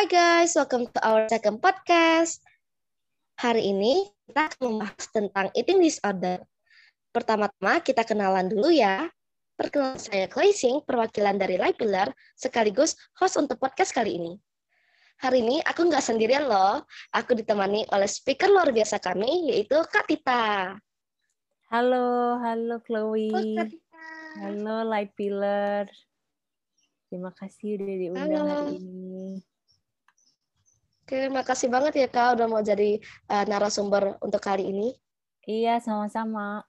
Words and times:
Hi 0.00 0.08
guys, 0.08 0.56
welcome 0.56 0.88
to 0.96 1.00
our 1.04 1.28
second 1.28 1.60
podcast. 1.60 2.40
Hari 3.36 3.68
ini 3.68 4.08
kita 4.24 4.48
akan 4.48 4.60
membahas 4.72 5.04
tentang 5.12 5.52
eating 5.52 5.76
disorder. 5.76 6.40
Pertama-tama 7.12 7.84
kita 7.84 8.08
kenalan 8.08 8.48
dulu 8.48 8.72
ya. 8.72 9.12
Perkenalan 9.60 10.00
saya 10.00 10.24
Clay 10.24 10.56
Sing, 10.56 10.80
perwakilan 10.88 11.36
dari 11.36 11.60
Life 11.60 11.76
Pillar, 11.76 12.08
sekaligus 12.32 12.96
host 13.20 13.36
untuk 13.36 13.60
podcast 13.60 13.92
kali 13.92 14.16
ini. 14.16 14.40
Hari 15.20 15.44
ini 15.44 15.60
aku 15.68 15.84
nggak 15.84 16.00
sendirian 16.00 16.48
loh, 16.48 16.80
aku 17.12 17.36
ditemani 17.36 17.84
oleh 17.92 18.08
speaker 18.08 18.48
luar 18.48 18.72
biasa 18.72 19.04
kami, 19.04 19.52
yaitu 19.52 19.76
Kak 19.84 20.08
Tita. 20.08 20.80
Halo, 21.68 22.40
halo 22.40 22.80
Chloe. 22.88 23.36
Halo 23.36 23.52
Kak 23.52 23.68
Tita. 23.68 24.08
Halo 24.48 24.76
Light 24.80 25.12
Pillar. 25.12 25.92
Terima 27.12 27.36
kasih 27.36 27.76
udah 27.76 27.96
diundang 28.00 28.32
Halo. 28.32 28.48
hari 28.48 28.80
ini. 28.80 29.19
Oke, 31.10 31.26
makasih 31.26 31.66
banget 31.66 32.06
ya 32.06 32.06
Kak 32.06 32.38
udah 32.38 32.46
mau 32.46 32.62
jadi 32.62 33.02
uh, 33.34 33.42
narasumber 33.50 34.14
untuk 34.22 34.38
kali 34.38 34.70
ini. 34.70 34.94
Iya, 35.42 35.82
sama-sama. 35.82 36.62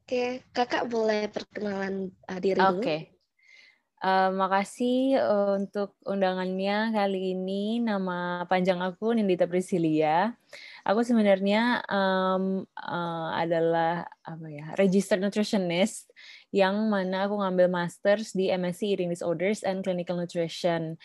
Oke, 0.00 0.40
Kakak 0.56 0.88
boleh 0.88 1.28
perkenalan 1.28 2.08
uh, 2.24 2.40
diri 2.40 2.64
Oke. 2.64 2.72
dulu? 2.72 3.14
Eh, 4.04 4.30
makasih 4.36 5.16
eh, 5.16 5.48
untuk 5.56 5.96
undangannya 6.04 6.92
kali 6.92 7.32
ini. 7.32 7.80
Nama 7.80 8.44
panjang 8.44 8.84
aku 8.84 9.16
Nindita 9.16 9.48
Priscilia. 9.48 10.36
Aku 10.84 11.00
sebenarnya 11.00 11.80
em, 11.88 12.68
eh, 12.68 13.28
adalah 13.40 14.04
apa 14.20 14.46
ya, 14.52 14.76
registered 14.76 15.24
nutritionist 15.24 16.12
yang 16.52 16.92
mana 16.92 17.24
aku 17.24 17.40
ngambil 17.40 17.72
masters 17.72 18.36
di 18.36 18.52
MSc 18.52 18.84
Eating 18.84 19.08
Disorders 19.08 19.64
and 19.64 19.80
Clinical 19.80 20.20
Nutrition. 20.20 21.00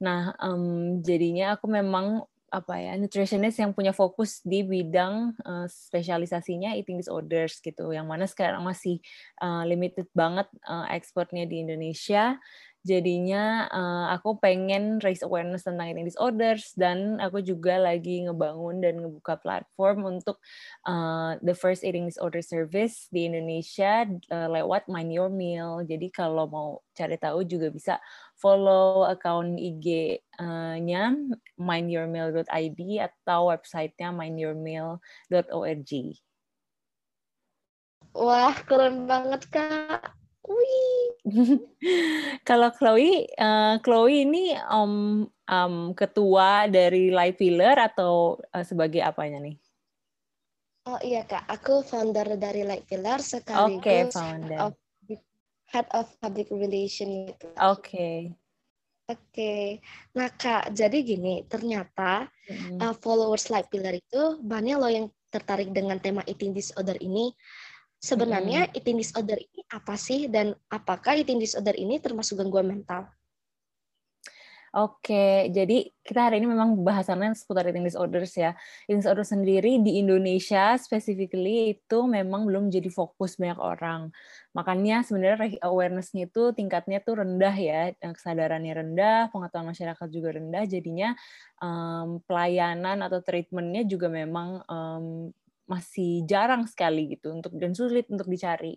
Nah, 0.00 0.32
em, 0.40 0.98
jadinya 1.04 1.56
aku 1.56 1.68
memang 1.68 2.24
apa 2.50 2.82
ya 2.82 2.98
nutritionist 2.98 3.62
yang 3.62 3.70
punya 3.70 3.94
fokus 3.94 4.42
di 4.42 4.66
bidang 4.66 5.38
eh, 5.38 5.66
spesialisasinya 5.70 6.74
eating 6.74 6.98
disorders 6.98 7.62
gitu 7.62 7.94
yang 7.94 8.10
mana 8.10 8.26
sekarang 8.26 8.66
masih 8.66 8.98
uh, 9.38 9.62
limited 9.62 10.10
banget 10.10 10.50
uh, 10.66 10.82
ekspornya 10.90 11.46
di 11.46 11.62
Indonesia. 11.62 12.42
Jadinya 12.80 13.68
uh, 13.68 14.06
aku 14.16 14.40
pengen 14.40 15.04
raise 15.04 15.20
awareness 15.20 15.68
tentang 15.68 15.92
eating 15.92 16.08
disorders 16.08 16.72
dan 16.72 17.20
aku 17.20 17.44
juga 17.44 17.76
lagi 17.76 18.24
ngebangun 18.24 18.80
dan 18.80 19.04
ngebuka 19.04 19.36
platform 19.36 20.16
untuk 20.16 20.40
uh, 20.88 21.36
the 21.44 21.52
first 21.52 21.84
eating 21.84 22.08
disorder 22.08 22.40
service 22.40 23.04
di 23.12 23.28
Indonesia 23.28 24.08
uh, 24.32 24.48
lewat 24.48 24.88
Mind 24.88 25.12
Your 25.12 25.28
Meal. 25.28 25.84
Jadi 25.84 26.08
kalau 26.08 26.48
mau 26.48 26.68
cari 26.96 27.20
tahu 27.20 27.44
juga 27.44 27.68
bisa 27.68 28.00
follow 28.40 29.04
account 29.04 29.60
IG-nya 29.60 31.12
mindyourmeal.id 31.60 32.80
atau 33.04 33.52
websitenya 33.52 34.08
mindyourmeal.org. 34.08 35.92
Wah, 38.10 38.56
keren 38.66 39.06
banget 39.06 39.46
Kak. 39.52 40.19
Wih. 40.46 41.20
Kalau 42.48 42.72
Chloe, 42.72 43.28
eh, 43.28 43.74
Chloe 43.84 44.24
ini 44.24 44.56
om 44.72 45.24
om 45.28 45.74
ketua 45.92 46.70
dari 46.70 47.12
Life 47.12 47.36
Pillar 47.36 47.76
atau 47.92 48.40
eh, 48.54 48.64
sebagai 48.64 49.04
apanya 49.04 49.40
nih? 49.42 49.56
Oh 50.88 50.96
iya 51.04 51.28
Kak, 51.28 51.44
aku 51.44 51.84
founder 51.84 52.40
dari 52.40 52.64
Light 52.64 52.88
Pillar 52.88 53.20
sekaligus 53.20 54.16
founder. 54.16 54.58
of 54.58 54.72
head 55.70 55.86
of 55.94 56.08
public 56.18 56.48
relation 56.50 57.28
gitu. 57.30 57.52
Oke. 57.60 58.34
Oke. 59.10 59.82
Nah 60.14 60.30
Kak, 60.34 60.72
jadi 60.74 61.02
gini, 61.02 61.44
ternyata 61.46 62.30
Mm. 62.50 62.82
uh, 62.82 62.94
followers 62.98 63.46
Light 63.46 63.70
Pillar 63.70 63.94
itu 63.94 64.42
banyak 64.42 64.74
loh 64.74 64.90
yang 64.90 65.06
tertarik 65.30 65.70
dengan 65.70 66.02
tema 66.02 66.26
eating 66.26 66.50
disorder 66.50 66.98
ini. 66.98 67.30
Sebenarnya 68.00 68.72
eating 68.72 68.96
disorder 68.96 69.36
ini 69.36 69.60
apa 69.68 69.92
sih 70.00 70.24
dan 70.32 70.56
apakah 70.72 71.20
eating 71.20 71.36
disorder 71.36 71.76
ini 71.76 72.00
termasuk 72.00 72.40
gangguan 72.40 72.64
mental? 72.64 73.12
Oke, 74.70 75.50
jadi 75.50 75.90
kita 76.06 76.30
hari 76.30 76.38
ini 76.38 76.46
memang 76.46 76.78
bahasannya 76.86 77.34
seputar 77.34 77.66
eating 77.66 77.82
disorders 77.82 78.38
ya. 78.38 78.54
Eating 78.86 79.02
disorder 79.02 79.26
sendiri 79.26 79.82
di 79.82 79.98
Indonesia 79.98 80.78
specifically 80.78 81.74
itu 81.74 81.98
memang 82.06 82.46
belum 82.46 82.70
jadi 82.70 82.86
fokus 82.86 83.34
banyak 83.34 83.58
orang. 83.58 84.14
Makanya 84.54 85.02
sebenarnya 85.02 85.58
awareness-nya 85.66 86.30
itu 86.30 86.54
tingkatnya 86.54 87.02
tuh 87.02 87.18
rendah 87.18 87.50
ya, 87.58 87.90
kesadarannya 87.98 88.72
rendah, 88.78 89.18
pengetahuan 89.34 89.74
masyarakat 89.74 90.08
juga 90.08 90.38
rendah, 90.38 90.62
jadinya 90.70 91.18
em, 91.58 92.22
pelayanan 92.22 93.02
atau 93.02 93.18
treatment-nya 93.26 93.82
juga 93.90 94.06
memang 94.06 94.62
em, 94.70 95.34
masih 95.70 96.26
jarang 96.26 96.66
sekali 96.66 97.14
gitu 97.14 97.30
untuk 97.30 97.54
dan 97.54 97.70
sulit 97.78 98.10
untuk 98.10 98.26
dicari. 98.26 98.74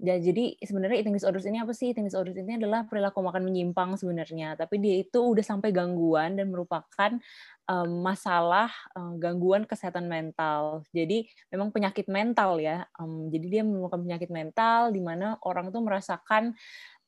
Ya, 0.00 0.16
jadi 0.16 0.56
sebenarnya 0.64 1.04
eating 1.04 1.12
disorders 1.12 1.44
ini 1.44 1.60
apa 1.60 1.76
sih? 1.76 1.92
Eating 1.92 2.08
disorders 2.08 2.32
ini 2.40 2.56
adalah 2.56 2.88
perilaku 2.88 3.20
makan 3.20 3.44
menyimpang 3.44 4.00
sebenarnya, 4.00 4.56
tapi 4.56 4.80
dia 4.80 4.96
itu 4.96 5.20
udah 5.20 5.44
sampai 5.44 5.76
gangguan 5.76 6.40
dan 6.40 6.48
merupakan 6.48 7.20
em, 7.68 7.90
masalah 8.00 8.72
eh, 8.96 9.12
gangguan 9.20 9.68
kesehatan 9.68 10.08
mental. 10.08 10.88
Jadi 10.96 11.28
memang 11.52 11.68
penyakit 11.68 12.08
mental 12.08 12.56
ya. 12.64 12.88
Em, 12.96 13.28
jadi 13.28 13.60
dia 13.60 13.62
merupakan 13.68 14.00
penyakit 14.00 14.32
mental 14.32 14.88
di 14.88 15.04
mana 15.04 15.36
orang 15.44 15.68
tuh 15.68 15.84
merasakan 15.84 16.56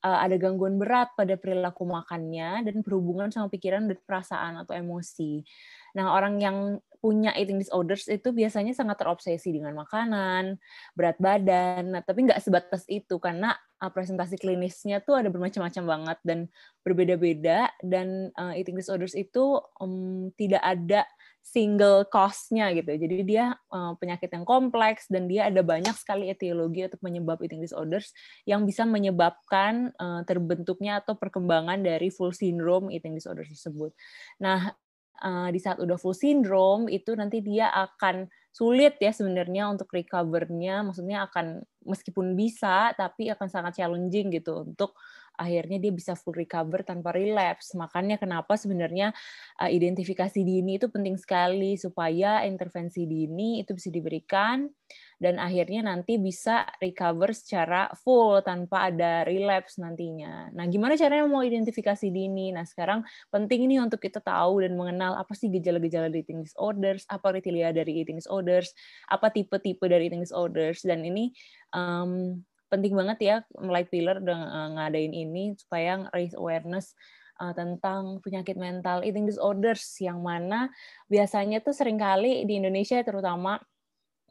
eh, 0.03 0.19
ada 0.29 0.37
gangguan 0.37 0.77
berat 0.77 1.15
pada 1.15 1.39
perilaku 1.39 1.87
makannya 1.87 2.67
dan 2.67 2.83
berhubungan 2.83 3.31
sama 3.31 3.49
pikiran 3.49 3.87
dan 3.87 3.99
perasaan 4.03 4.61
atau 4.63 4.75
emosi. 4.75 5.47
Nah, 5.97 6.13
orang 6.13 6.41
yang 6.43 6.59
punya 7.03 7.35
eating 7.35 7.59
disorders 7.59 8.07
itu 8.07 8.31
biasanya 8.31 8.79
sangat 8.79 9.03
terobsesi 9.03 9.51
dengan 9.51 9.75
makanan, 9.75 10.55
berat 10.95 11.19
badan, 11.19 11.99
nah, 11.99 12.03
tapi 12.07 12.31
nggak 12.31 12.39
sebatas 12.39 12.87
itu 12.87 13.19
karena 13.19 13.59
uh, 13.83 13.91
presentasi 13.91 14.39
klinisnya 14.39 15.03
tuh 15.03 15.19
ada 15.19 15.27
bermacam-macam 15.27 15.83
banget 15.83 16.19
dan 16.23 16.39
berbeda-beda 16.87 17.75
dan 17.83 18.31
uh, 18.39 18.55
eating 18.55 18.79
disorders 18.79 19.19
itu 19.19 19.59
um, 19.83 20.31
tidak 20.39 20.63
ada 20.63 21.03
single 21.43 22.07
cause-nya 22.07 22.71
gitu. 22.73 22.95
Jadi 22.95 23.27
dia 23.27 23.53
uh, 23.75 23.93
penyakit 23.99 24.31
yang 24.31 24.47
kompleks 24.47 25.11
dan 25.11 25.27
dia 25.27 25.51
ada 25.51 25.61
banyak 25.61 25.93
sekali 25.99 26.31
etiologi 26.31 26.87
atau 26.87 26.97
penyebab 27.03 27.43
eating 27.43 27.61
disorders 27.61 28.15
yang 28.47 28.63
bisa 28.63 28.87
menyebabkan 28.87 29.91
uh, 29.99 30.23
terbentuknya 30.25 31.03
atau 31.03 31.19
perkembangan 31.19 31.83
dari 31.83 32.09
full 32.09 32.33
syndrome 32.33 32.89
eating 32.95 33.19
disorder 33.19 33.45
tersebut. 33.45 33.93
Nah, 34.41 34.71
uh, 35.21 35.49
di 35.51 35.59
saat 35.59 35.83
udah 35.83 35.99
full 35.99 36.17
syndrome 36.17 36.87
itu 36.87 37.13
nanti 37.19 37.43
dia 37.43 37.69
akan 37.75 38.31
sulit 38.53 38.97
ya 39.01 39.11
sebenarnya 39.11 39.67
untuk 39.67 39.89
recover-nya, 39.91 40.87
maksudnya 40.87 41.27
akan 41.27 41.65
meskipun 41.89 42.39
bisa 42.39 42.93
tapi 42.95 43.33
akan 43.33 43.49
sangat 43.49 43.83
challenging 43.83 44.31
gitu 44.31 44.63
untuk 44.63 44.95
akhirnya 45.37 45.79
dia 45.81 45.93
bisa 45.93 46.13
full 46.19 46.37
recover 46.37 46.85
tanpa 46.85 47.15
relapse. 47.15 47.73
Makanya 47.77 48.21
kenapa 48.21 48.57
sebenarnya 48.59 49.13
uh, 49.61 49.71
identifikasi 49.71 50.41
dini 50.43 50.77
itu 50.77 50.89
penting 50.93 51.17
sekali 51.17 51.77
supaya 51.81 52.45
intervensi 52.45 53.05
dini 53.09 53.63
itu 53.65 53.73
bisa 53.77 53.89
diberikan 53.89 54.69
dan 55.23 55.39
akhirnya 55.39 55.87
nanti 55.87 56.19
bisa 56.19 56.67
recover 56.83 57.31
secara 57.31 57.87
full 57.95 58.43
tanpa 58.43 58.91
ada 58.91 59.23
relapse 59.23 59.79
nantinya. 59.79 60.51
Nah, 60.51 60.67
gimana 60.67 60.99
caranya 60.99 61.31
mau 61.31 61.47
identifikasi 61.47 62.11
dini? 62.11 62.51
Nah, 62.51 62.67
sekarang 62.67 63.07
penting 63.31 63.71
ini 63.71 63.79
untuk 63.79 64.03
kita 64.03 64.19
tahu 64.19 64.67
dan 64.67 64.75
mengenal 64.75 65.15
apa 65.15 65.31
sih 65.39 65.47
gejala-gejala 65.47 66.11
dari 66.11 66.27
eating 66.27 66.43
disorders, 66.43 67.07
apa 67.07 67.39
kriteria 67.39 67.71
dari 67.71 68.03
eating 68.03 68.19
disorders, 68.19 68.75
apa 69.07 69.31
tipe-tipe 69.31 69.87
dari 69.87 70.11
eating 70.11 70.27
disorders 70.27 70.83
dan 70.83 71.07
ini 71.07 71.31
um, 71.71 72.43
penting 72.73 72.97
banget 72.97 73.19
ya 73.21 73.37
Light 73.61 73.93
Pillar 73.93 74.25
udah 74.25 74.41
eh, 74.41 74.69
ngadain 74.81 75.13
ini 75.13 75.53
supaya 75.61 76.09
raise 76.17 76.33
awareness 76.33 76.97
uh, 77.37 77.53
tentang 77.53 78.25
penyakit 78.25 78.57
mental 78.57 79.05
eating 79.05 79.29
disorders 79.29 79.85
yang 80.01 80.25
mana 80.25 80.73
biasanya 81.13 81.61
tuh 81.61 81.77
sering 81.77 82.01
kali 82.01 82.49
di 82.49 82.57
Indonesia 82.57 82.97
terutama 83.05 83.61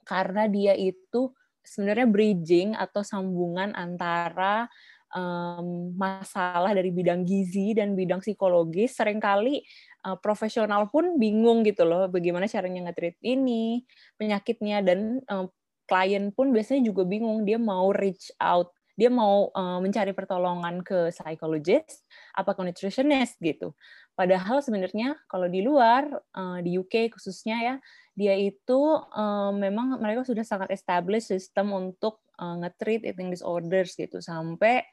karena 0.02 0.50
dia 0.50 0.74
itu 0.74 1.30
sebenarnya 1.62 2.10
bridging 2.10 2.74
atau 2.74 3.06
sambungan 3.06 3.78
antara 3.78 4.66
um, 5.14 5.94
masalah 5.94 6.74
dari 6.74 6.90
bidang 6.90 7.22
gizi 7.22 7.78
dan 7.78 7.94
bidang 7.94 8.26
psikologis 8.26 8.98
sering 8.98 9.22
kali 9.22 9.62
uh, 10.10 10.18
profesional 10.18 10.90
pun 10.90 11.22
bingung 11.22 11.62
gitu 11.62 11.86
loh 11.86 12.10
bagaimana 12.10 12.50
caranya 12.50 12.90
nge-treat 12.90 13.18
ini 13.22 13.86
penyakitnya 14.18 14.82
dan 14.82 15.22
um, 15.30 15.46
klien 15.92 16.32
pun 16.32 16.56
biasanya 16.56 16.88
juga 16.88 17.04
bingung 17.04 17.44
dia 17.44 17.60
mau 17.60 17.92
reach 17.92 18.32
out 18.40 18.72
dia 19.02 19.10
mau 19.10 19.50
uh, 19.56 19.80
mencari 19.82 20.14
pertolongan 20.14 20.86
ke 20.86 21.10
psikologis 21.10 22.06
apa 22.38 22.54
ke 22.54 22.62
nutritionist 22.62 23.40
gitu. 23.42 23.74
Padahal 24.14 24.62
sebenarnya 24.62 25.18
kalau 25.26 25.50
di 25.50 25.64
luar 25.66 26.06
uh, 26.36 26.60
di 26.62 26.78
UK 26.78 27.10
khususnya 27.16 27.58
ya 27.58 27.76
dia 28.14 28.36
itu 28.36 28.80
uh, 29.16 29.50
memang 29.56 29.98
mereka 29.98 30.28
sudah 30.28 30.44
sangat 30.46 30.70
established 30.76 31.32
sistem 31.34 31.74
untuk 31.74 32.22
uh, 32.38 32.60
nge-treat 32.62 33.08
eating 33.08 33.32
disorders 33.32 33.96
gitu 33.96 34.20
sampai 34.20 34.84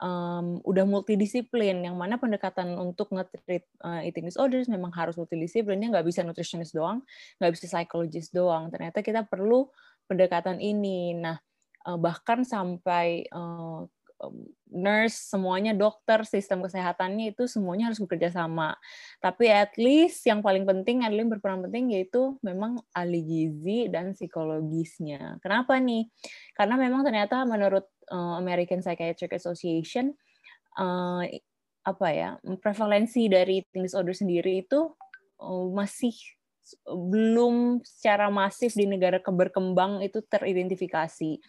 um, 0.00 0.58
udah 0.64 0.82
multidisiplin. 0.82 1.84
Yang 1.84 1.96
mana 2.00 2.16
pendekatan 2.16 2.74
untuk 2.80 3.12
nge-treat 3.12 3.68
uh, 3.84 4.00
eating 4.02 4.26
disorders 4.26 4.66
memang 4.66 4.90
harus 4.96 5.14
multidisiplin 5.20 5.78
dia 5.78 5.92
nggak 5.92 6.08
bisa 6.08 6.24
nutritionist 6.24 6.74
doang 6.74 7.04
nggak 7.38 7.52
bisa 7.52 7.68
psychologist 7.68 8.32
doang. 8.34 8.72
Ternyata 8.72 9.04
kita 9.04 9.28
perlu 9.28 9.68
pendekatan 10.06 10.58
ini 10.58 11.14
nah 11.16 11.38
uh, 11.86 11.98
bahkan 11.98 12.46
sampai 12.46 13.26
uh, 13.30 13.86
nurse, 14.70 15.34
semuanya 15.34 15.74
dokter, 15.74 16.22
sistem 16.22 16.62
kesehatannya 16.62 17.34
itu 17.34 17.50
semuanya 17.50 17.90
harus 17.90 17.98
bekerja 17.98 18.30
sama. 18.30 18.78
Tapi 19.18 19.50
at 19.50 19.74
least 19.74 20.22
yang 20.30 20.40
paling 20.40 20.62
penting 20.62 21.02
adalah 21.02 21.26
yang 21.26 21.32
berperan 21.32 21.60
penting 21.66 21.90
yaitu 21.90 22.38
memang 22.40 22.78
ahli 22.94 23.20
gizi 23.22 23.90
dan 23.90 24.14
psikologisnya. 24.14 25.42
Kenapa 25.42 25.76
nih? 25.82 26.06
Karena 26.54 26.78
memang 26.78 27.02
ternyata 27.02 27.42
menurut 27.42 27.90
uh, 28.14 28.38
American 28.38 28.80
Psychiatric 28.80 29.34
Association 29.34 30.14
apa 31.82 32.08
ya 32.16 32.40
prevalensi 32.64 33.28
dari 33.28 33.60
eating 33.60 33.84
disorder 33.84 34.16
sendiri 34.16 34.64
itu 34.64 34.88
masih 35.76 36.16
belum 36.86 37.82
secara 37.82 38.30
masif 38.30 38.78
di 38.78 38.86
negara 38.86 39.18
berkembang 39.18 40.00
itu 40.00 40.22
teridentifikasi 40.24 41.42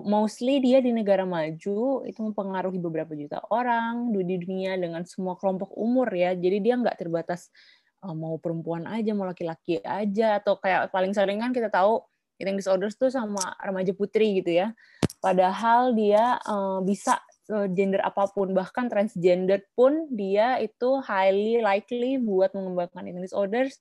mostly 0.00 0.64
dia 0.64 0.80
di 0.80 0.88
negara 0.88 1.28
maju 1.28 2.06
itu 2.08 2.18
mempengaruhi 2.24 2.80
beberapa 2.80 3.12
juta 3.12 3.44
orang 3.52 4.08
di 4.16 4.40
dunia 4.40 4.80
dengan 4.80 5.04
semua 5.04 5.36
kelompok 5.36 5.76
umur 5.76 6.08
ya. 6.08 6.32
Jadi 6.32 6.64
dia 6.64 6.80
nggak 6.80 6.96
terbatas 6.96 7.52
uh, 8.00 8.16
mau 8.16 8.40
perempuan 8.40 8.88
aja, 8.88 9.12
mau 9.12 9.28
laki-laki 9.28 9.84
aja 9.84 10.40
atau 10.40 10.56
kayak 10.56 10.88
paling 10.88 11.12
sering 11.12 11.44
kan 11.44 11.52
kita 11.52 11.68
tahu 11.68 12.00
eating 12.40 12.56
disorders 12.56 12.96
tuh 12.96 13.12
sama 13.12 13.52
remaja 13.60 13.92
putri 13.92 14.40
gitu 14.40 14.56
ya. 14.64 14.72
Padahal 15.20 15.92
dia 15.92 16.40
uh, 16.48 16.80
bisa 16.80 17.20
uh, 17.52 17.68
gender 17.68 18.00
apa 18.00 18.32
pun 18.32 18.56
bahkan 18.56 18.88
transgender 18.88 19.68
pun 19.76 20.08
dia 20.08 20.56
itu 20.64 21.04
highly 21.04 21.60
likely 21.60 22.16
buat 22.16 22.56
mengembangkan 22.56 23.12
eating 23.12 23.20
disorders. 23.20 23.76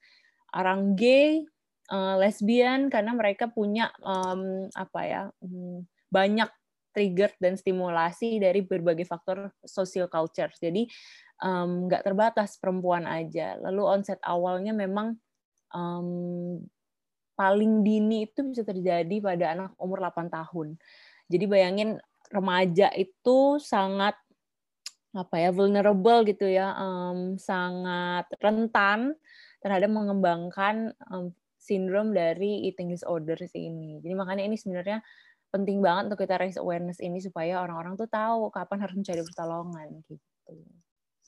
Orang 0.52 1.00
gay, 1.00 1.44
uh, 1.92 2.16
lesbian 2.20 2.88
karena 2.88 3.12
mereka 3.12 3.52
punya 3.52 3.92
um, 4.04 4.68
apa 4.72 5.02
ya 5.04 5.22
um, 5.44 5.84
banyak 6.12 6.48
trigger 6.92 7.32
dan 7.40 7.56
stimulasi 7.56 8.40
dari 8.40 8.64
berbagai 8.64 9.08
faktor 9.08 9.52
social 9.64 10.12
culture. 10.12 10.52
Jadi 10.60 10.88
nggak 11.42 12.02
um, 12.04 12.08
terbatas 12.08 12.60
perempuan 12.60 13.08
aja. 13.08 13.56
Lalu 13.60 13.82
onset 13.82 14.20
awalnya 14.22 14.76
memang 14.76 15.16
um, 15.72 16.60
paling 17.34 17.82
dini 17.82 18.28
itu 18.30 18.46
bisa 18.46 18.62
terjadi 18.62 19.18
pada 19.24 19.56
anak 19.56 19.72
umur 19.80 20.04
8 20.04 20.30
tahun. 20.30 20.78
Jadi 21.32 21.46
bayangin 21.48 21.90
remaja 22.30 22.92
itu 22.94 23.58
sangat 23.58 24.14
apa 25.12 25.36
ya 25.36 25.52
vulnerable 25.52 26.24
gitu 26.24 26.48
ya, 26.48 26.72
um, 26.76 27.36
sangat 27.36 28.32
rentan 28.40 29.16
terhadap 29.62 29.94
mengembangkan 29.94 30.92
um, 31.14 31.32
sindrom 31.62 32.12
dari 32.12 32.66
eating 32.68 32.90
disorders 32.90 33.54
ini. 33.54 34.02
Jadi 34.02 34.14
makanya 34.18 34.44
ini 34.50 34.58
sebenarnya 34.58 35.06
penting 35.54 35.80
banget 35.80 36.12
untuk 36.12 36.26
kita 36.26 36.42
raise 36.42 36.58
awareness 36.58 36.98
ini 36.98 37.22
supaya 37.22 37.62
orang-orang 37.62 37.94
tuh 37.94 38.10
tahu 38.10 38.50
kapan 38.50 38.78
harus 38.82 38.96
mencari 38.98 39.22
pertolongan 39.22 39.88
gitu. 40.10 40.18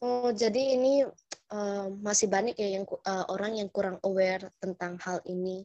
Oh, 0.03 0.31
jadi 0.35 0.75
ini 0.75 1.07
uh, 1.53 1.87
masih 2.01 2.27
banyak 2.27 2.59
ya 2.59 2.81
yang 2.81 2.85
uh, 3.07 3.25
orang 3.31 3.55
yang 3.55 3.69
kurang 3.71 4.01
aware 4.03 4.51
tentang 4.59 4.99
hal 4.99 5.23
ini. 5.29 5.63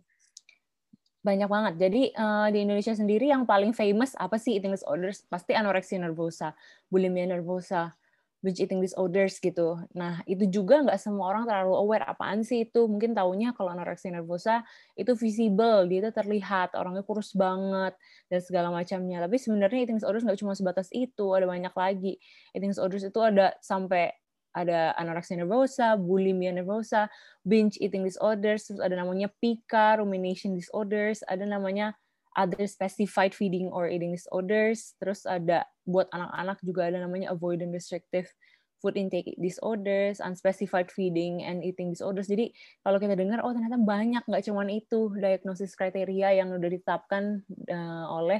Banyak 1.26 1.49
banget. 1.50 1.75
Jadi 1.82 2.03
uh, 2.15 2.47
di 2.55 2.62
Indonesia 2.62 2.94
sendiri 2.94 3.35
yang 3.35 3.43
paling 3.43 3.75
famous 3.75 4.15
apa 4.15 4.38
sih 4.38 4.55
eating 4.55 4.79
disorders? 4.79 5.26
Pasti 5.26 5.59
anorexia 5.59 5.99
nervosa, 5.99 6.55
bulimia 6.87 7.26
nervosa 7.26 7.97
binge 8.38 8.62
eating 8.62 8.79
disorders 8.79 9.43
gitu. 9.43 9.82
Nah, 9.99 10.23
itu 10.31 10.46
juga 10.46 10.82
nggak 10.87 10.99
semua 10.99 11.35
orang 11.35 11.44
terlalu 11.50 11.75
aware 11.75 12.06
apaan 12.06 12.46
sih 12.46 12.67
itu. 12.67 12.87
Mungkin 12.87 13.12
taunya 13.14 13.50
kalau 13.50 13.75
anorexia 13.75 14.14
nervosa 14.14 14.62
itu 14.94 15.12
visible, 15.19 15.90
dia 15.90 15.99
itu 16.06 16.11
terlihat, 16.14 16.79
orangnya 16.79 17.02
kurus 17.02 17.35
banget, 17.35 17.99
dan 18.31 18.40
segala 18.43 18.70
macamnya. 18.70 19.19
Tapi 19.26 19.37
sebenarnya 19.43 19.79
eating 19.87 19.99
disorders 19.99 20.23
nggak 20.23 20.38
cuma 20.38 20.55
sebatas 20.55 20.88
itu, 20.94 21.26
ada 21.35 21.46
banyak 21.50 21.75
lagi. 21.75 22.23
Eating 22.55 22.70
disorders 22.70 23.02
itu 23.02 23.19
ada 23.19 23.58
sampai 23.58 24.14
ada 24.55 24.94
anorexia 24.96 25.38
nervosa, 25.38 25.94
bulimia 25.94 26.50
nervosa, 26.50 27.06
binge 27.46 27.79
eating 27.79 28.02
disorders, 28.02 28.70
ada 28.75 28.94
namanya 28.96 29.31
PICA, 29.38 30.00
rumination 30.02 30.56
disorders, 30.56 31.23
ada 31.26 31.44
namanya 31.46 31.94
other 32.38 32.70
specified 32.70 33.35
feeding 33.35 33.67
or 33.75 33.90
eating 33.90 34.14
disorders. 34.14 34.94
Terus 35.02 35.26
ada 35.26 35.67
buat 35.82 36.06
anak-anak 36.14 36.62
juga 36.62 36.87
ada 36.87 37.02
namanya 37.02 37.35
avoidant 37.35 37.75
restrictive 37.75 38.31
food 38.79 38.94
intake 38.94 39.35
disorders, 39.43 40.23
unspecified 40.23 40.87
feeding 40.94 41.43
and 41.43 41.67
eating 41.67 41.90
disorders. 41.90 42.31
Jadi 42.31 42.55
kalau 42.87 43.02
kita 43.02 43.19
dengar, 43.19 43.43
oh 43.43 43.50
ternyata 43.50 43.75
banyak, 43.75 44.23
nggak 44.23 44.44
cuma 44.46 44.62
itu 44.70 45.11
diagnosis 45.19 45.75
kriteria 45.75 46.38
yang 46.38 46.55
udah 46.55 46.70
ditetapkan 46.70 47.43
uh, 47.75 48.06
oleh 48.14 48.38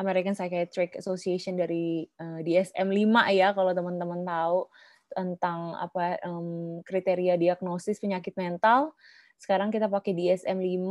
American 0.00 0.32
Psychiatric 0.32 0.96
Association 0.96 1.60
dari 1.60 2.08
uh, 2.16 2.40
DSM-5 2.40 3.14
ya, 3.36 3.52
kalau 3.52 3.76
teman-teman 3.76 4.24
tahu 4.24 4.72
tentang 5.12 5.76
apa 5.78 6.18
um, 6.26 6.80
kriteria 6.82 7.36
diagnosis 7.38 8.00
penyakit 8.00 8.34
mental. 8.40 8.96
Sekarang 9.36 9.68
kita 9.68 9.86
pakai 9.92 10.16
DSM-5 10.16 10.88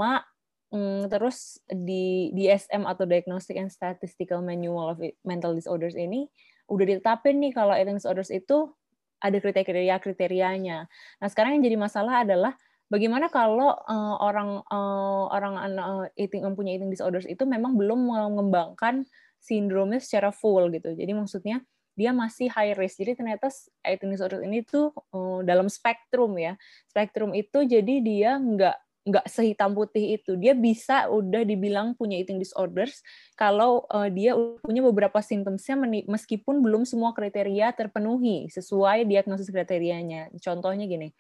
Hmm, 0.74 1.06
terus 1.06 1.62
di 1.70 2.34
DSM 2.34 2.90
atau 2.90 3.06
Diagnostic 3.06 3.62
and 3.62 3.70
Statistical 3.70 4.42
Manual 4.42 4.98
of 4.98 5.00
Mental 5.22 5.54
Disorders 5.54 5.94
ini 5.94 6.26
udah 6.66 6.86
ditetapin 6.90 7.38
nih 7.38 7.54
kalau 7.54 7.78
eating 7.78 8.02
disorders 8.02 8.34
itu 8.34 8.74
ada 9.22 9.38
kriteria-kriterianya. 9.38 10.90
Nah, 11.22 11.28
sekarang 11.30 11.62
yang 11.62 11.64
jadi 11.70 11.78
masalah 11.78 12.26
adalah 12.26 12.58
bagaimana 12.90 13.30
kalau 13.30 13.70
uh, 13.72 14.16
orang 14.18 14.66
uh, 14.66 15.30
orang 15.30 15.54
uh, 15.78 16.06
eating 16.18 16.42
mempunyai 16.42 16.82
eating 16.82 16.90
disorders 16.90 17.30
itu 17.30 17.46
memang 17.46 17.78
belum 17.78 18.10
mengembangkan 18.10 19.06
sindromnya 19.38 20.02
secara 20.02 20.34
full 20.34 20.74
gitu. 20.74 20.98
Jadi 20.98 21.14
maksudnya 21.14 21.62
dia 21.94 22.10
masih 22.12 22.50
high 22.50 22.74
risk. 22.74 22.98
Jadi 22.98 23.14
ternyata 23.22 23.54
eating 23.86 24.10
disorder 24.10 24.42
ini 24.42 24.66
tuh 24.66 24.90
uh, 25.14 25.46
dalam 25.46 25.70
spektrum 25.70 26.34
ya. 26.42 26.58
Spektrum 26.90 27.38
itu 27.38 27.62
jadi 27.62 27.96
dia 28.02 28.42
nggak 28.42 28.78
nggak 29.04 29.28
sehitam 29.28 29.76
putih 29.76 30.16
itu. 30.20 30.40
Dia 30.40 30.56
bisa 30.56 31.12
udah 31.12 31.44
dibilang 31.44 31.96
punya 31.96 32.16
eating 32.20 32.40
disorders 32.40 33.04
kalau 33.36 33.84
uh, 33.92 34.08
dia 34.08 34.34
punya 34.64 34.80
beberapa 34.80 35.20
simptomsnya 35.20 35.76
meskipun 36.08 36.64
belum 36.64 36.88
semua 36.88 37.12
kriteria 37.12 37.76
terpenuhi 37.76 38.48
sesuai 38.48 39.04
diagnosis 39.04 39.52
kriterianya. 39.52 40.32
Contohnya 40.40 40.88
gini, 40.88 41.12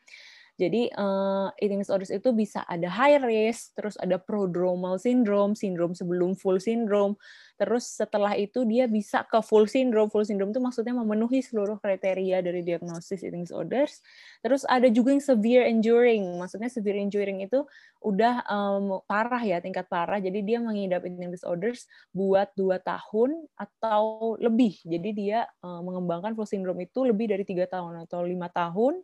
jadi 0.53 0.93
uh, 0.93 1.49
eating 1.57 1.81
disorders 1.81 2.13
itu 2.13 2.29
bisa 2.29 2.61
ada 2.69 2.85
high 2.85 3.17
risk, 3.25 3.73
terus 3.73 3.97
ada 3.97 4.21
prodromal 4.21 5.01
syndrome, 5.01 5.57
sindrom 5.57 5.97
sebelum 5.97 6.37
full 6.37 6.61
syndrome. 6.61 7.17
Terus 7.57 7.97
setelah 7.97 8.37
itu 8.37 8.61
dia 8.69 8.85
bisa 8.85 9.25
ke 9.25 9.41
full 9.41 9.65
syndrome. 9.65 10.13
Full 10.13 10.29
syndrome 10.29 10.53
itu 10.53 10.61
maksudnya 10.61 10.93
memenuhi 10.93 11.41
seluruh 11.41 11.81
kriteria 11.81 12.45
dari 12.45 12.61
diagnosis 12.61 13.25
eating 13.25 13.49
disorders. 13.49 14.05
Terus 14.45 14.61
ada 14.69 14.85
juga 14.93 15.17
yang 15.17 15.25
severe 15.25 15.65
enduring. 15.65 16.37
Maksudnya 16.37 16.69
severe 16.69 17.01
enduring 17.01 17.41
itu 17.41 17.65
udah 18.05 18.45
um, 18.45 19.01
parah 19.09 19.41
ya, 19.41 19.57
tingkat 19.57 19.89
parah. 19.89 20.21
Jadi 20.21 20.45
dia 20.45 20.61
mengidap 20.61 21.01
eating 21.01 21.33
disorders 21.33 21.89
buat 22.13 22.53
dua 22.53 22.77
tahun 22.77 23.41
atau 23.57 24.37
lebih. 24.37 24.85
Jadi 24.85 25.09
dia 25.17 25.49
um, 25.65 25.81
mengembangkan 25.81 26.37
full 26.37 26.45
syndrome 26.45 26.85
itu 26.85 27.01
lebih 27.01 27.25
dari 27.25 27.41
tiga 27.41 27.65
tahun 27.65 28.05
atau 28.05 28.21
lima 28.21 28.53
tahun. 28.53 29.01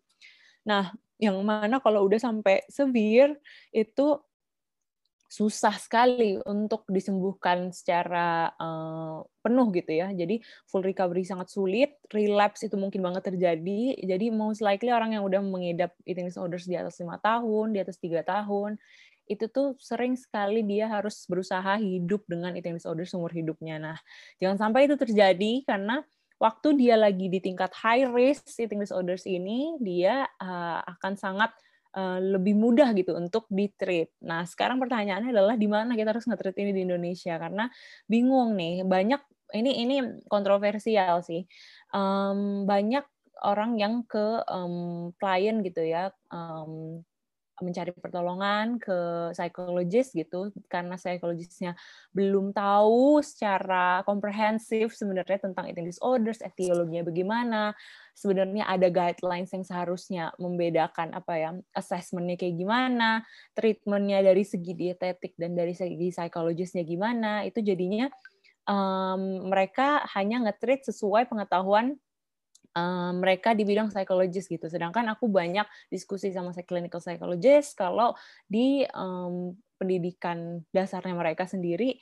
Nah, 0.68 0.92
yang 1.20 1.36
mana 1.44 1.84
kalau 1.84 2.08
udah 2.08 2.20
sampai 2.20 2.64
severe 2.72 3.38
itu 3.76 4.20
susah 5.30 5.78
sekali 5.78 6.42
untuk 6.50 6.90
disembuhkan 6.90 7.70
secara 7.70 8.50
uh, 8.58 9.22
penuh 9.46 9.70
gitu 9.78 9.94
ya. 9.94 10.10
Jadi 10.10 10.42
full 10.66 10.82
recovery 10.82 11.22
sangat 11.22 11.54
sulit, 11.54 12.02
relapse 12.10 12.66
itu 12.66 12.74
mungkin 12.74 13.06
banget 13.06 13.30
terjadi. 13.30 13.94
Jadi 14.02 14.34
most 14.34 14.66
likely 14.66 14.90
orang 14.90 15.14
yang 15.14 15.22
udah 15.22 15.38
mengidap 15.46 15.94
eating 16.10 16.26
disorders 16.26 16.66
di 16.66 16.74
atas 16.74 16.98
lima 16.98 17.22
tahun, 17.22 17.78
di 17.78 17.80
atas 17.80 18.02
tiga 18.02 18.26
tahun, 18.26 18.82
itu 19.30 19.46
tuh 19.54 19.78
sering 19.78 20.18
sekali 20.18 20.66
dia 20.66 20.90
harus 20.90 21.22
berusaha 21.30 21.78
hidup 21.78 22.26
dengan 22.26 22.58
eating 22.58 22.82
disorder 22.82 23.06
seumur 23.06 23.30
hidupnya. 23.30 23.78
Nah, 23.78 23.98
jangan 24.42 24.58
sampai 24.58 24.90
itu 24.90 24.98
terjadi 24.98 25.62
karena 25.62 26.02
waktu 26.40 26.80
dia 26.80 26.96
lagi 26.96 27.28
di 27.28 27.44
tingkat 27.44 27.76
high 27.76 28.08
risk 28.08 28.48
eating 28.56 28.80
disorders 28.80 29.28
ini, 29.28 29.76
dia 29.84 30.24
uh, 30.40 30.80
akan 30.88 31.20
sangat 31.20 31.52
uh, 31.94 32.18
lebih 32.18 32.56
mudah 32.56 32.96
gitu 32.96 33.14
untuk 33.14 33.46
ditreat. 33.52 34.16
Nah, 34.24 34.48
sekarang 34.48 34.80
pertanyaannya 34.80 35.36
adalah 35.36 35.60
di 35.60 35.68
mana 35.68 35.94
kita 36.00 36.16
harus 36.16 36.26
nge-treat 36.26 36.58
ini 36.64 36.72
di 36.72 36.82
Indonesia 36.88 37.36
karena 37.36 37.68
bingung 38.08 38.56
nih, 38.56 38.88
banyak 38.88 39.22
ini 39.60 39.72
ini 39.84 39.96
kontroversial 40.32 41.22
sih. 41.22 41.44
Um, 41.92 42.64
banyak 42.64 43.04
orang 43.44 43.80
yang 43.80 44.04
ke 44.08 44.44
um, 44.48 45.12
klien 45.20 45.60
gitu 45.64 45.84
ya, 45.84 46.12
um, 46.32 47.04
mencari 47.62 47.92
pertolongan 47.96 48.80
ke 48.82 49.30
psikologis 49.36 50.12
gitu 50.16 50.52
karena 50.68 50.96
psikologisnya 50.98 51.78
belum 52.12 52.52
tahu 52.52 53.22
secara 53.22 54.02
komprehensif 54.04 54.96
sebenarnya 54.96 55.40
tentang 55.50 55.70
eating 55.70 55.88
disorders, 55.88 56.42
etiologinya 56.42 57.06
bagaimana, 57.06 57.62
sebenarnya 58.18 58.68
ada 58.68 58.88
guidelines 58.92 59.52
yang 59.54 59.64
seharusnya 59.64 60.36
membedakan 60.42 61.16
apa 61.16 61.34
ya 61.38 61.50
assessmentnya 61.76 62.36
kayak 62.36 62.56
gimana, 62.60 63.24
treatmentnya 63.56 64.26
dari 64.26 64.44
segi 64.44 64.74
dietetik 64.76 65.38
dan 65.40 65.56
dari 65.56 65.72
segi 65.72 66.12
psikologisnya 66.12 66.84
gimana, 66.84 67.48
itu 67.48 67.64
jadinya 67.64 68.12
um, 68.70 69.50
mereka 69.50 70.04
hanya 70.14 70.50
nge-treat 70.50 70.86
sesuai 70.86 71.26
pengetahuan 71.26 71.98
mereka 73.18 73.58
di 73.58 73.66
bidang 73.66 73.90
psikologis 73.90 74.46
gitu. 74.46 74.70
Sedangkan 74.70 75.08
aku 75.12 75.28
banyak 75.28 75.66
diskusi 75.90 76.30
sama 76.30 76.54
clinical 76.54 77.02
psychologist 77.02 77.76
kalau 77.76 78.14
di 78.46 78.86
um, 78.94 79.56
pendidikan 79.80 80.62
dasarnya 80.76 81.16
mereka 81.16 81.48
sendiri 81.48 81.98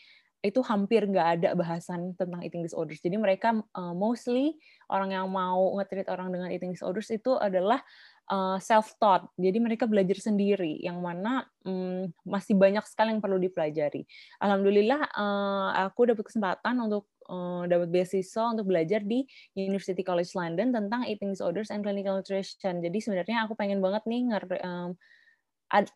itu 0.46 0.62
hampir 0.62 1.04
nggak 1.04 1.28
ada 1.42 1.50
bahasan 1.58 2.14
tentang 2.14 2.46
eating 2.46 2.62
disorders. 2.62 3.02
Jadi 3.02 3.18
mereka 3.18 3.58
uh, 3.74 3.94
mostly 3.98 4.56
orang 4.88 5.12
yang 5.12 5.28
mau 5.28 5.76
nge-treat 5.82 6.08
orang 6.14 6.30
dengan 6.30 6.54
eating 6.54 6.78
disorders 6.78 7.10
itu 7.10 7.36
adalah 7.36 7.82
uh, 8.30 8.62
self-taught. 8.62 9.34
Jadi 9.36 9.58
mereka 9.58 9.90
belajar 9.90 10.20
sendiri, 10.22 10.78
yang 10.84 11.02
mana 11.02 11.48
um, 11.66 12.08
masih 12.22 12.54
banyak 12.54 12.86
sekali 12.86 13.18
yang 13.18 13.22
perlu 13.24 13.42
dipelajari. 13.42 14.06
Alhamdulillah 14.38 15.02
uh, 15.18 15.70
aku 15.90 16.14
dapat 16.14 16.24
kesempatan 16.28 16.76
untuk 16.86 17.10
uh, 17.28 17.66
dapat 17.66 17.90
beasiswa 17.90 18.44
untuk 18.54 18.70
belajar 18.70 19.02
di 19.04 19.26
University 19.58 20.06
College 20.06 20.32
London 20.38 20.70
tentang 20.70 21.08
eating 21.10 21.34
disorders 21.34 21.74
and 21.74 21.82
clinical 21.82 22.20
nutrition. 22.20 22.80
Jadi 22.80 22.98
sebenarnya 23.02 23.50
aku 23.50 23.58
pengen 23.58 23.82
banget 23.82 24.06
nih 24.06 24.22
nger 24.30 24.44
um, 24.64 24.94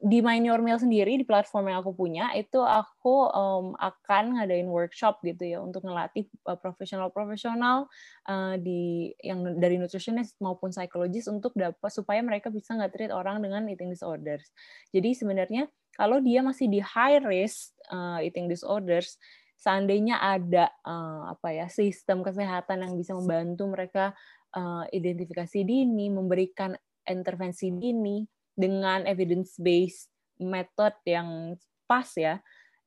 di 0.04 0.20
Mind 0.20 0.44
Your 0.44 0.60
Meal 0.60 0.76
sendiri 0.76 1.16
di 1.16 1.24
platform 1.24 1.72
yang 1.72 1.80
aku 1.80 1.96
punya 1.96 2.36
itu 2.36 2.60
aku 2.60 3.32
um, 3.32 3.72
akan 3.80 4.36
ngadain 4.36 4.68
workshop 4.68 5.24
gitu 5.24 5.48
ya 5.48 5.64
untuk 5.64 5.88
ngelatih 5.88 6.28
profesional-profesional 6.44 7.88
uh, 8.28 8.56
di 8.60 9.16
yang 9.24 9.48
dari 9.64 9.80
nutritionist 9.80 10.36
maupun 10.44 10.76
psikologis 10.76 11.32
untuk 11.32 11.56
dapat 11.56 11.88
supaya 11.88 12.20
mereka 12.20 12.52
bisa 12.52 12.76
nggak 12.76 12.92
treat 12.92 13.12
orang 13.16 13.40
dengan 13.40 13.64
eating 13.72 13.88
disorders. 13.88 14.52
Jadi 14.92 15.16
sebenarnya 15.16 15.72
kalau 15.96 16.20
dia 16.20 16.44
masih 16.44 16.68
di 16.68 16.84
high 16.84 17.24
risk 17.24 17.72
uh, 17.88 18.20
eating 18.20 18.52
disorders 18.52 19.16
seandainya 19.56 20.20
ada 20.20 20.68
uh, 20.84 21.32
apa 21.32 21.48
ya 21.56 21.72
sistem 21.72 22.28
kesehatan 22.28 22.84
yang 22.84 23.00
bisa 23.00 23.16
membantu 23.16 23.72
mereka 23.72 24.12
uh, 24.52 24.84
identifikasi 24.92 25.64
dini, 25.64 26.12
memberikan 26.12 26.76
intervensi 27.08 27.72
dini 27.72 28.41
dengan 28.56 29.04
evidence 29.08 29.56
based 29.58 30.12
method 30.42 30.94
yang 31.06 31.56
pas 31.86 32.08
ya, 32.16 32.40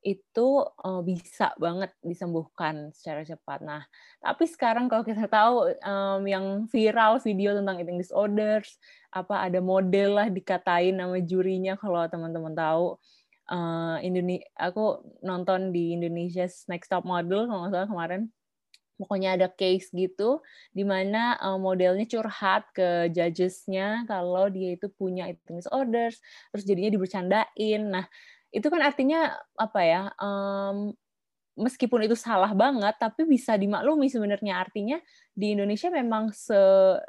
itu 0.05 0.47
uh, 0.85 1.01
bisa 1.01 1.49
banget 1.57 1.89
disembuhkan 2.05 2.93
secara 2.93 3.25
cepat. 3.25 3.65
Nah, 3.65 3.81
tapi 4.21 4.45
sekarang 4.45 4.85
kalau 4.85 5.01
kita 5.01 5.25
tahu 5.25 5.73
um, 5.81 6.21
yang 6.29 6.45
viral 6.69 7.17
video 7.17 7.57
tentang 7.57 7.81
eating 7.81 7.97
disorders, 7.97 8.77
apa 9.09 9.49
ada 9.49 9.57
model 9.57 10.21
lah 10.21 10.27
dikatain 10.29 10.93
nama 10.93 11.17
jurinya 11.17 11.73
kalau 11.73 12.05
teman-teman 12.05 12.53
tahu 12.53 13.01
uh, 13.49 13.97
eh, 13.97 14.11
Indonesia 14.11 14.45
aku 14.57 15.01
nonton 15.25 15.73
di 15.73 15.95
Indonesia's 15.95 16.65
Next 16.69 16.89
Top 16.89 17.07
Model 17.07 17.49
kalau 17.49 17.65
nggak 17.65 17.73
salah 17.73 17.89
kemarin 17.89 18.21
pokoknya 18.95 19.35
ada 19.35 19.47
case 19.51 19.91
gitu 19.91 20.39
di 20.71 20.83
mana 20.87 21.35
uh, 21.39 21.59
modelnya 21.59 22.07
curhat 22.07 22.67
ke 22.71 23.11
judgesnya 23.11 24.07
kalau 24.07 24.47
dia 24.47 24.75
itu 24.75 24.87
punya 24.91 25.27
eating 25.27 25.59
disorders 25.59 26.19
terus 26.51 26.63
jadinya 26.63 26.91
dibercandain. 26.95 27.81
Nah 27.91 28.05
itu 28.55 28.67
kan 28.71 28.81
artinya 28.81 29.35
apa 29.59 29.79
ya 29.83 30.01
um, 30.15 30.95
meskipun 31.55 32.03
itu 32.03 32.19
salah 32.19 32.51
banget, 32.51 32.95
tapi 32.99 33.23
bisa 33.23 33.55
dimaklumi 33.55 34.11
sebenarnya. 34.11 34.59
Artinya 34.59 34.99
di 35.31 35.55
Indonesia 35.55 35.87
memang 35.87 36.35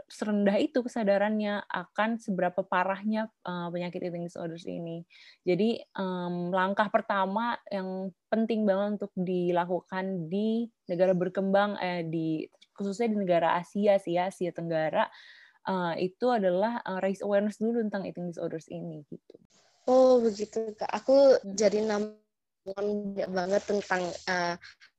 serendah 0.06 0.56
itu 0.58 0.86
kesadarannya 0.86 1.66
akan 1.66 2.22
seberapa 2.22 2.62
parahnya 2.62 3.26
uh, 3.42 3.68
penyakit 3.74 4.06
eating 4.06 4.26
disorders 4.26 4.66
ini. 4.66 5.02
Jadi 5.42 5.82
um, 5.98 6.54
langkah 6.54 6.86
pertama 6.88 7.58
yang 7.68 8.14
penting 8.30 8.62
banget 8.62 9.02
untuk 9.02 9.12
dilakukan 9.18 10.30
di 10.30 10.70
negara 10.86 11.12
berkembang, 11.12 11.78
eh, 11.82 12.06
di 12.06 12.46
khususnya 12.74 13.10
di 13.10 13.18
negara 13.18 13.58
Asia 13.58 13.98
sih 13.98 14.14
ya, 14.14 14.30
Asia 14.30 14.54
Tenggara, 14.54 15.10
uh, 15.66 15.94
itu 15.98 16.30
adalah 16.30 16.78
uh, 16.86 17.02
raise 17.02 17.20
awareness 17.20 17.58
dulu 17.58 17.82
tentang 17.82 18.06
eating 18.06 18.30
disorders 18.30 18.70
ini 18.70 19.02
gitu. 19.10 19.36
Oh 19.86 20.18
begitu 20.18 20.74
kak, 20.74 20.90
aku 20.90 21.38
hmm. 21.38 21.54
jadi 21.54 21.78
nama 21.86 22.10
banyak 22.66 23.28
banget 23.30 23.62
tentang 23.62 24.02
uh, 24.26 24.54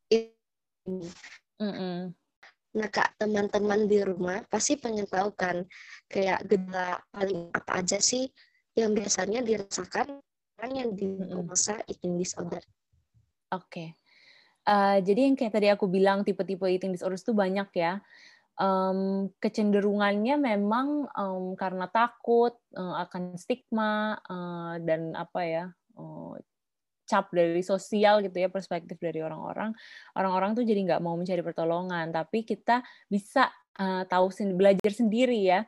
ini. 0.08 1.08
Mm 1.60 1.74
-mm. 1.74 1.98
Nah 2.78 2.88
kak 2.94 3.18
teman-teman 3.18 3.90
di 3.90 4.00
rumah 4.06 4.46
pasti 4.48 4.78
pengen 4.78 5.10
tahu 5.10 5.34
kan 5.34 5.66
kayak 6.06 6.46
gejala 6.46 7.02
paling 7.10 7.50
apa 7.52 7.82
aja 7.82 7.98
sih 7.98 8.30
yang 8.78 8.94
biasanya 8.94 9.42
dirasakan 9.42 10.22
orang 10.58 10.74
yang 10.74 10.90
di 10.94 11.10
masa 11.42 11.82
eating 11.90 12.22
disorder. 12.22 12.62
Oke. 13.50 13.66
Okay. 13.68 13.90
Uh, 14.68 15.00
jadi 15.00 15.32
yang 15.32 15.36
kayak 15.40 15.54
tadi 15.56 15.68
aku 15.72 15.88
bilang 15.88 16.28
tipe-tipe 16.28 16.68
eating 16.68 16.92
disorders 16.92 17.24
itu 17.24 17.32
banyak 17.32 17.72
ya. 17.74 18.04
Um, 18.58 19.30
kecenderungannya 19.38 20.34
memang 20.42 21.06
um, 21.14 21.54
karena 21.54 21.86
takut 21.94 22.58
uh, 22.74 23.06
akan 23.06 23.38
stigma 23.38 24.18
uh, 24.26 24.82
dan 24.82 25.14
apa 25.14 25.42
ya 25.46 25.66
uh, 25.94 26.34
cap 27.08 27.32
dari 27.32 27.64
sosial 27.64 28.20
gitu 28.22 28.36
ya 28.38 28.52
perspektif 28.52 29.00
dari 29.00 29.24
orang-orang 29.24 29.72
orang-orang 30.14 30.54
tuh 30.54 30.68
jadi 30.68 30.84
nggak 30.84 31.02
mau 31.02 31.16
mencari 31.16 31.40
pertolongan 31.40 32.12
tapi 32.12 32.44
kita 32.44 32.84
bisa 33.08 33.48
uh, 33.80 34.04
tahu 34.06 34.30
belajar 34.54 34.92
sendiri 34.92 35.48
ya 35.48 35.64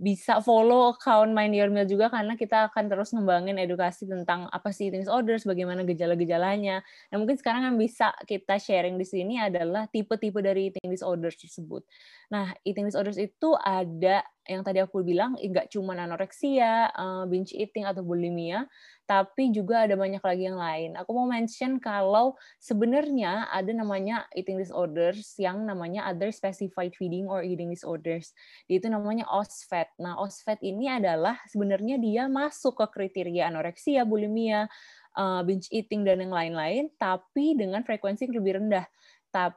bisa 0.00 0.40
follow 0.40 0.96
account 0.96 1.36
Mind 1.36 1.52
Your 1.52 1.68
Meal 1.68 1.84
juga 1.84 2.08
karena 2.08 2.32
kita 2.32 2.72
akan 2.72 2.88
terus 2.88 3.12
ngembangin 3.12 3.60
edukasi 3.60 4.08
tentang 4.08 4.48
apa 4.48 4.72
sih 4.72 4.88
eating 4.88 5.04
disorders, 5.04 5.44
bagaimana 5.44 5.84
gejala-gejalanya. 5.84 6.80
Nah 7.12 7.16
mungkin 7.20 7.36
sekarang 7.36 7.68
yang 7.68 7.76
bisa 7.76 8.16
kita 8.24 8.56
sharing 8.56 8.96
di 8.96 9.04
sini 9.04 9.36
adalah 9.36 9.84
tipe-tipe 9.92 10.40
dari 10.40 10.72
eating 10.72 10.88
disorders 10.88 11.36
tersebut. 11.36 11.84
Nah 12.32 12.48
eating 12.64 12.88
disorders 12.88 13.20
itu 13.20 13.52
ada 13.60 14.24
yang 14.48 14.64
tadi 14.64 14.80
aku 14.80 15.04
bilang 15.04 15.36
nggak 15.36 15.68
cuma 15.68 15.92
anoreksia, 15.92 16.88
uh, 16.96 17.28
binge 17.28 17.52
eating 17.52 17.84
atau 17.84 18.00
bulimia, 18.00 18.64
tapi 19.10 19.50
juga 19.50 19.90
ada 19.90 19.98
banyak 19.98 20.22
lagi 20.22 20.46
yang 20.46 20.54
lain. 20.54 20.94
Aku 20.94 21.10
mau 21.10 21.26
mention 21.26 21.82
kalau 21.82 22.38
sebenarnya 22.62 23.50
ada 23.50 23.74
namanya 23.74 24.30
eating 24.38 24.54
disorders 24.54 25.34
yang 25.34 25.66
namanya 25.66 26.06
other 26.06 26.30
specified 26.30 26.94
feeding 26.94 27.26
or 27.26 27.42
eating 27.42 27.74
disorders. 27.74 28.30
Itu 28.70 28.86
namanya 28.86 29.26
OSFED. 29.26 29.98
Nah, 29.98 30.14
OSFED 30.22 30.62
ini 30.62 30.86
adalah 30.86 31.42
sebenarnya 31.50 31.98
dia 31.98 32.30
masuk 32.30 32.78
ke 32.78 32.86
kriteria 32.86 33.50
anoreksia, 33.50 34.06
bulimia, 34.06 34.70
uh, 35.18 35.42
binge 35.42 35.66
eating 35.74 36.06
dan 36.06 36.22
yang 36.22 36.30
lain-lain, 36.30 36.94
tapi 36.94 37.58
dengan 37.58 37.82
frekuensi 37.82 38.30
yang 38.30 38.38
lebih 38.38 38.62
rendah. 38.62 38.86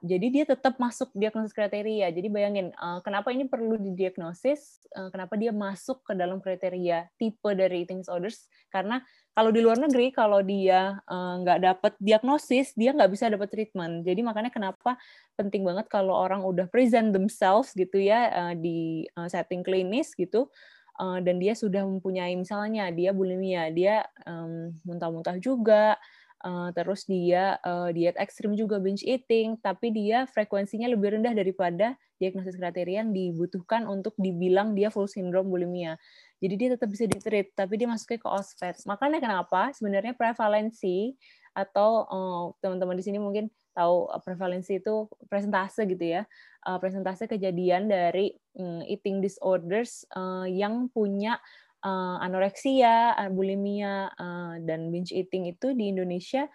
Jadi 0.05 0.29
dia 0.29 0.45
tetap 0.45 0.77
masuk 0.77 1.09
diagnosis 1.17 1.49
kriteria. 1.49 2.13
Jadi 2.13 2.29
bayangin, 2.29 2.69
uh, 2.77 3.01
kenapa 3.01 3.33
ini 3.33 3.49
perlu 3.49 3.81
didiagnosis, 3.81 4.85
uh, 4.93 5.09
kenapa 5.09 5.33
dia 5.33 5.49
masuk 5.49 6.05
ke 6.05 6.13
dalam 6.13 6.37
kriteria 6.37 7.09
tipe 7.17 7.49
dari 7.57 7.81
eating 7.81 8.05
disorders, 8.05 8.45
karena 8.69 9.01
kalau 9.33 9.49
di 9.49 9.65
luar 9.65 9.81
negeri, 9.81 10.13
kalau 10.13 10.45
dia 10.45 11.01
uh, 11.09 11.41
nggak 11.41 11.59
dapat 11.65 11.93
diagnosis, 11.97 12.77
dia 12.77 12.93
nggak 12.93 13.09
bisa 13.17 13.33
dapat 13.33 13.49
treatment. 13.49 14.05
Jadi 14.05 14.21
makanya 14.21 14.53
kenapa 14.53 14.93
penting 15.33 15.65
banget 15.65 15.89
kalau 15.89 16.13
orang 16.13 16.45
udah 16.45 16.69
present 16.69 17.09
themselves 17.09 17.73
gitu 17.73 17.97
ya 17.97 18.29
uh, 18.29 18.53
di 18.53 19.09
uh, 19.17 19.25
setting 19.25 19.65
klinis 19.65 20.13
gitu, 20.13 20.53
uh, 21.01 21.17
dan 21.17 21.41
dia 21.41 21.57
sudah 21.57 21.81
mempunyai 21.81 22.37
misalnya 22.37 22.93
dia 22.93 23.09
bulimia, 23.09 23.73
dia 23.73 24.05
um, 24.29 24.69
muntah-muntah 24.85 25.41
juga, 25.41 25.97
Uh, 26.43 26.75
terus 26.75 27.07
dia 27.07 27.55
uh, 27.63 27.87
diet 27.95 28.19
ekstrim 28.19 28.51
juga 28.51 28.75
binge 28.75 28.99
eating, 29.07 29.55
tapi 29.63 29.95
dia 29.95 30.27
frekuensinya 30.27 30.91
lebih 30.91 31.15
rendah 31.15 31.31
daripada 31.31 31.95
diagnosis 32.19 32.59
kriteria 32.59 33.07
yang 33.07 33.15
dibutuhkan 33.15 33.87
untuk 33.87 34.11
dibilang 34.19 34.75
dia 34.75 34.91
full 34.91 35.07
syndrome 35.07 35.47
bulimia. 35.47 35.95
Jadi 36.43 36.53
dia 36.59 36.69
tetap 36.75 36.91
bisa 36.91 37.07
ditreat, 37.07 37.55
tapi 37.55 37.79
dia 37.79 37.87
masuknya 37.87 38.19
ke 38.19 38.27
OSFED. 38.27 38.83
Makanya 38.83 39.23
kenapa 39.23 39.71
sebenarnya 39.71 40.11
prevalensi 40.19 41.15
atau 41.55 42.11
uh, 42.11 42.43
teman-teman 42.59 42.99
di 42.99 43.03
sini 43.07 43.23
mungkin 43.23 43.47
tahu 43.73 44.11
prevalensi 44.21 44.83
itu 44.83 45.09
presentase 45.31 45.87
gitu 45.87 46.05
ya, 46.19 46.21
uh, 46.67 46.77
presentase 46.77 47.25
kejadian 47.25 47.89
dari 47.89 48.35
um, 48.59 48.85
eating 48.85 49.23
disorders 49.23 50.05
uh, 50.13 50.45
yang 50.45 50.91
punya 50.91 51.41
uh, 51.83 52.17
anoreksia, 52.23 53.13
bulimia, 53.29 54.09
uh, 54.15 54.55
dan 54.63 54.89
binge 54.89 55.11
eating 55.11 55.51
itu 55.51 55.75
di 55.75 55.91
Indonesia 55.91 56.47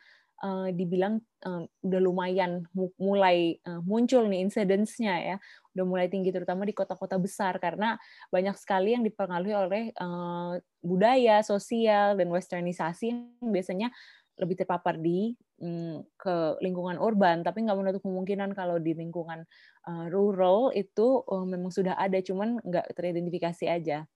uh, 0.42 0.68
dibilang 0.72 1.20
uh, 1.46 1.62
udah 1.84 2.00
lumayan 2.00 2.66
mulai 2.98 3.58
uh, 3.66 3.82
muncul 3.84 4.26
nih 4.26 4.42
incidence-nya 4.42 5.14
ya, 5.20 5.36
udah 5.76 5.84
mulai 5.86 6.06
tinggi 6.10 6.34
terutama 6.34 6.66
di 6.66 6.74
kota-kota 6.74 7.18
besar 7.18 7.58
karena 7.62 7.98
banyak 8.32 8.56
sekali 8.58 8.94
yang 8.96 9.04
dipengaruhi 9.06 9.54
oleh 9.54 9.84
uh, 9.98 10.58
budaya, 10.82 11.42
sosial 11.42 12.18
dan 12.18 12.28
westernisasi 12.30 13.04
yang 13.12 13.50
biasanya 13.50 13.90
lebih 14.38 14.54
terpapar 14.54 14.94
di 14.94 15.34
um, 15.58 16.06
ke 16.14 16.62
lingkungan 16.62 16.94
urban, 17.02 17.42
tapi 17.42 17.66
nggak 17.66 17.78
menutup 17.78 18.02
kemungkinan 18.06 18.54
kalau 18.54 18.78
di 18.78 18.94
lingkungan 18.94 19.42
uh, 19.90 20.06
rural 20.14 20.70
itu 20.70 21.26
uh, 21.26 21.42
memang 21.42 21.74
sudah 21.74 21.98
ada, 21.98 22.22
cuman 22.22 22.62
nggak 22.62 22.94
teridentifikasi 22.94 23.66
aja. 23.66 24.06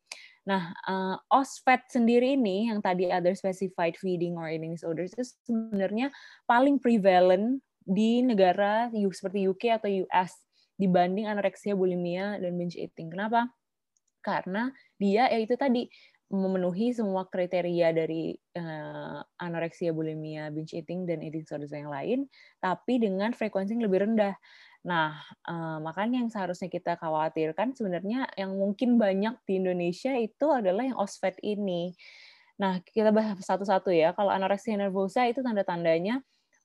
Nah, 0.42 0.74
uh, 0.90 1.16
OSFED 1.30 1.86
sendiri 1.86 2.34
ini 2.34 2.66
yang 2.66 2.82
tadi 2.82 3.06
other 3.14 3.38
specified 3.38 3.94
feeding 3.94 4.34
or 4.34 4.50
eating 4.50 4.74
disorders 4.74 5.14
itu 5.14 5.22
sebenarnya 5.46 6.10
paling 6.50 6.82
prevalent 6.82 7.62
di 7.82 8.22
negara 8.22 8.90
seperti 8.90 9.46
UK 9.46 9.78
atau 9.78 9.90
US 10.06 10.34
dibanding 10.78 11.30
anoreksia, 11.30 11.78
bulimia, 11.78 12.42
dan 12.42 12.58
binge 12.58 12.74
eating. 12.74 13.14
Kenapa? 13.14 13.46
Karena 14.18 14.70
dia 14.98 15.30
ya 15.30 15.38
itu 15.38 15.54
tadi 15.54 15.86
memenuhi 16.32 16.96
semua 16.96 17.28
kriteria 17.28 17.92
dari 17.92 18.32
uh, 18.56 19.20
anoreksia, 19.36 19.92
bulimia, 19.92 20.48
binge 20.48 20.72
eating, 20.74 21.04
dan 21.04 21.20
eating 21.20 21.44
disorders 21.44 21.70
yang 21.70 21.92
lain, 21.92 22.26
tapi 22.58 22.98
dengan 22.98 23.36
frekuensi 23.36 23.76
yang 23.76 23.84
lebih 23.84 24.08
rendah. 24.08 24.34
Nah, 24.82 25.14
uh, 25.46 25.78
makanya 25.78 26.18
yang 26.26 26.30
seharusnya 26.30 26.66
kita 26.66 26.98
khawatirkan 26.98 27.70
sebenarnya 27.70 28.26
yang 28.34 28.50
mungkin 28.58 28.98
banyak 28.98 29.38
di 29.46 29.62
Indonesia 29.62 30.10
itu 30.18 30.46
adalah 30.50 30.82
yang 30.82 30.98
OSFED 30.98 31.38
ini. 31.46 31.94
Nah, 32.58 32.82
kita 32.82 33.14
bahas 33.14 33.38
satu-satu 33.38 33.94
ya. 33.94 34.10
Kalau 34.14 34.34
anoreksia 34.34 34.74
nervosa 34.74 35.26
itu 35.30 35.38
tanda-tandanya 35.38 36.18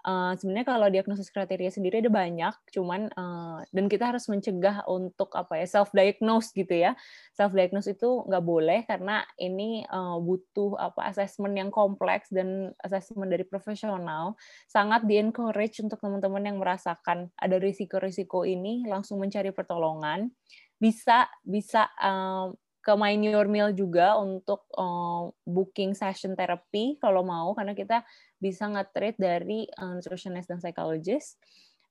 uh, 0.08 0.34
sebenarnya 0.40 0.68
kalau 0.72 0.88
diagnosis 0.88 1.28
kriteria 1.28 1.68
sendiri 1.68 2.00
ada 2.00 2.08
banyak, 2.08 2.56
cuman 2.72 3.12
uh, 3.14 3.60
dan 3.76 3.86
kita 3.92 4.16
harus 4.16 4.32
mencegah 4.32 4.88
untuk 4.88 5.36
apa 5.36 5.60
ya 5.60 5.68
self 5.68 5.92
diagnose 5.92 6.56
gitu 6.56 6.72
ya. 6.72 6.96
Self 7.36 7.52
diagnose 7.52 7.92
itu 7.92 8.24
nggak 8.24 8.46
boleh 8.48 8.88
karena 8.88 9.28
ini 9.36 9.84
uh, 9.92 10.16
butuh 10.24 10.80
apa 10.80 11.12
assessment 11.12 11.54
yang 11.60 11.70
kompleks 11.70 12.32
dan 12.32 12.72
assessment 12.82 13.28
dari 13.28 13.44
profesional. 13.44 14.40
Sangat 14.72 15.04
di 15.04 15.20
encourage 15.20 15.84
untuk 15.84 16.00
teman-teman 16.00 16.48
yang 16.48 16.58
merasakan 16.58 17.28
ada 17.36 17.60
risiko-risiko 17.60 18.48
ini 18.48 18.88
langsung 18.88 19.20
mencari 19.20 19.52
pertolongan. 19.52 20.32
Bisa 20.80 21.28
bisa 21.44 21.90
uh, 22.00 22.54
ke 22.88 22.96
My 22.96 23.12
Your 23.20 23.52
Meal 23.52 23.76
juga 23.76 24.16
untuk 24.16 24.64
uh, 24.80 25.28
booking 25.44 25.92
session 25.92 26.40
therapy 26.40 26.96
kalau 27.04 27.20
mau 27.28 27.52
karena 27.52 27.76
kita 27.76 28.08
bisa 28.40 28.64
nge-treat 28.72 29.20
dari 29.20 29.68
uh, 29.76 30.00
nutritionist 30.00 30.48
dan 30.48 30.64
psychologist. 30.64 31.36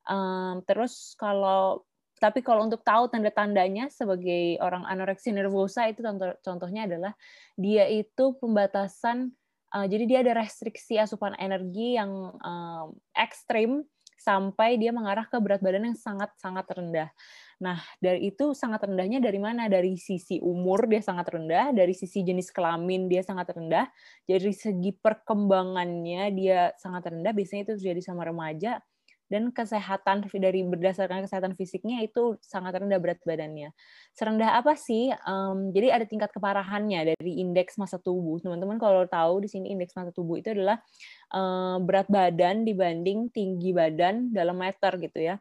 Um, 0.08 0.64
terus 0.64 1.12
kalau 1.20 1.84
tapi 2.16 2.40
kalau 2.40 2.64
untuk 2.64 2.80
tahu 2.80 3.12
tanda-tandanya 3.12 3.92
sebagai 3.92 4.56
orang 4.64 4.88
anoreksi 4.88 5.36
nervosa 5.36 5.84
itu 5.92 6.00
contoh, 6.00 6.32
contohnya 6.40 6.88
adalah 6.88 7.12
dia 7.60 7.84
itu 7.92 8.32
pembatasan 8.40 9.36
uh, 9.76 9.84
jadi 9.84 10.04
dia 10.08 10.18
ada 10.24 10.40
restriksi 10.40 10.96
asupan 10.96 11.36
energi 11.36 12.00
yang 12.00 12.32
um, 12.40 12.96
ekstrim 13.12 13.84
sampai 14.16 14.80
dia 14.80 14.90
mengarah 14.90 15.28
ke 15.28 15.36
berat 15.38 15.60
badan 15.60 15.92
yang 15.92 15.98
sangat-sangat 15.98 16.66
rendah. 16.72 17.08
Nah, 17.56 17.80
dari 18.00 18.28
itu 18.28 18.52
sangat 18.52 18.84
rendahnya 18.84 19.16
dari 19.16 19.40
mana? 19.40 19.64
Dari 19.68 19.96
sisi 19.96 20.36
umur 20.44 20.84
dia 20.88 21.00
sangat 21.00 21.32
rendah, 21.32 21.72
dari 21.72 21.96
sisi 21.96 22.20
jenis 22.20 22.52
kelamin 22.52 23.08
dia 23.08 23.24
sangat 23.24 23.56
rendah, 23.56 23.88
dari 24.28 24.52
segi 24.52 24.92
perkembangannya 24.92 26.32
dia 26.36 26.76
sangat 26.76 27.08
rendah, 27.12 27.32
biasanya 27.32 27.62
itu 27.70 27.72
terjadi 27.80 28.02
sama 28.04 28.28
remaja, 28.28 28.80
dan 29.26 29.50
kesehatan 29.50 30.30
dari 30.30 30.62
berdasarkan 30.62 31.26
kesehatan 31.26 31.58
fisiknya 31.58 32.02
itu 32.06 32.38
sangat 32.38 32.78
rendah 32.78 33.02
berat 33.02 33.18
badannya. 33.26 33.74
Serendah 34.14 34.58
apa 34.62 34.78
sih? 34.78 35.10
Um, 35.26 35.74
jadi 35.74 35.98
ada 35.98 36.06
tingkat 36.06 36.30
keparahannya 36.30 37.14
dari 37.14 37.42
indeks 37.42 37.74
massa 37.74 37.98
tubuh. 37.98 38.38
Teman-teman 38.38 38.78
kalau 38.78 39.02
tahu 39.10 39.42
di 39.42 39.48
sini 39.50 39.74
indeks 39.74 39.98
massa 39.98 40.14
tubuh 40.14 40.38
itu 40.38 40.54
adalah 40.54 40.78
um, 41.34 41.82
berat 41.82 42.06
badan 42.06 42.62
dibanding 42.62 43.26
tinggi 43.34 43.74
badan 43.74 44.30
dalam 44.30 44.54
meter 44.54 44.94
gitu 45.02 45.18
ya. 45.18 45.36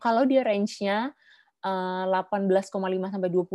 Kalau 0.00 0.24
dia 0.24 0.44
range-nya 0.44 1.12
18,5 1.64 2.68
sampai 3.08 3.30
25 3.32 3.48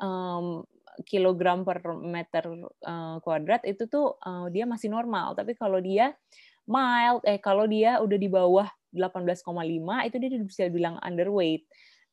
um, 0.00 0.64
kilogram 1.04 1.60
per 1.68 1.84
meter 2.00 2.44
uh, 2.88 3.20
kuadrat 3.20 3.60
itu 3.68 3.84
tuh 3.84 4.16
uh, 4.24 4.48
dia 4.48 4.64
masih 4.64 4.88
normal. 4.88 5.36
Tapi 5.36 5.52
kalau 5.52 5.76
dia 5.76 6.16
mild, 6.66 7.22
eh 7.26 7.38
kalau 7.38 7.64
dia 7.66 7.98
udah 8.02 8.18
di 8.18 8.28
bawah 8.30 8.68
18,5 8.94 9.42
itu 10.06 10.16
dia 10.18 10.30
bisa 10.42 10.62
bilang 10.70 10.98
underweight. 11.02 11.66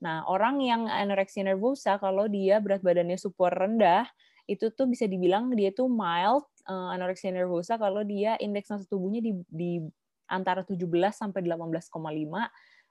Nah, 0.03 0.27
orang 0.27 0.59
yang 0.59 0.91
anoreksia 0.91 1.47
nervosa 1.47 1.95
kalau 1.97 2.27
dia 2.27 2.59
berat 2.59 2.83
badannya 2.83 3.15
super 3.15 3.53
rendah 3.55 4.03
itu 4.43 4.67
tuh 4.75 4.91
bisa 4.91 5.07
dibilang 5.07 5.55
dia 5.55 5.71
tuh 5.71 5.87
mild 5.87 6.43
uh, 6.67 6.91
anoreksia 6.91 7.31
nervosa 7.31 7.79
kalau 7.79 8.03
dia 8.03 8.35
indeks 8.43 8.67
massa 8.67 8.83
tubuhnya 8.91 9.23
di, 9.23 9.39
di 9.47 9.79
antara 10.27 10.67
17 10.67 10.83
sampai 11.15 11.39
18,5 11.47 11.87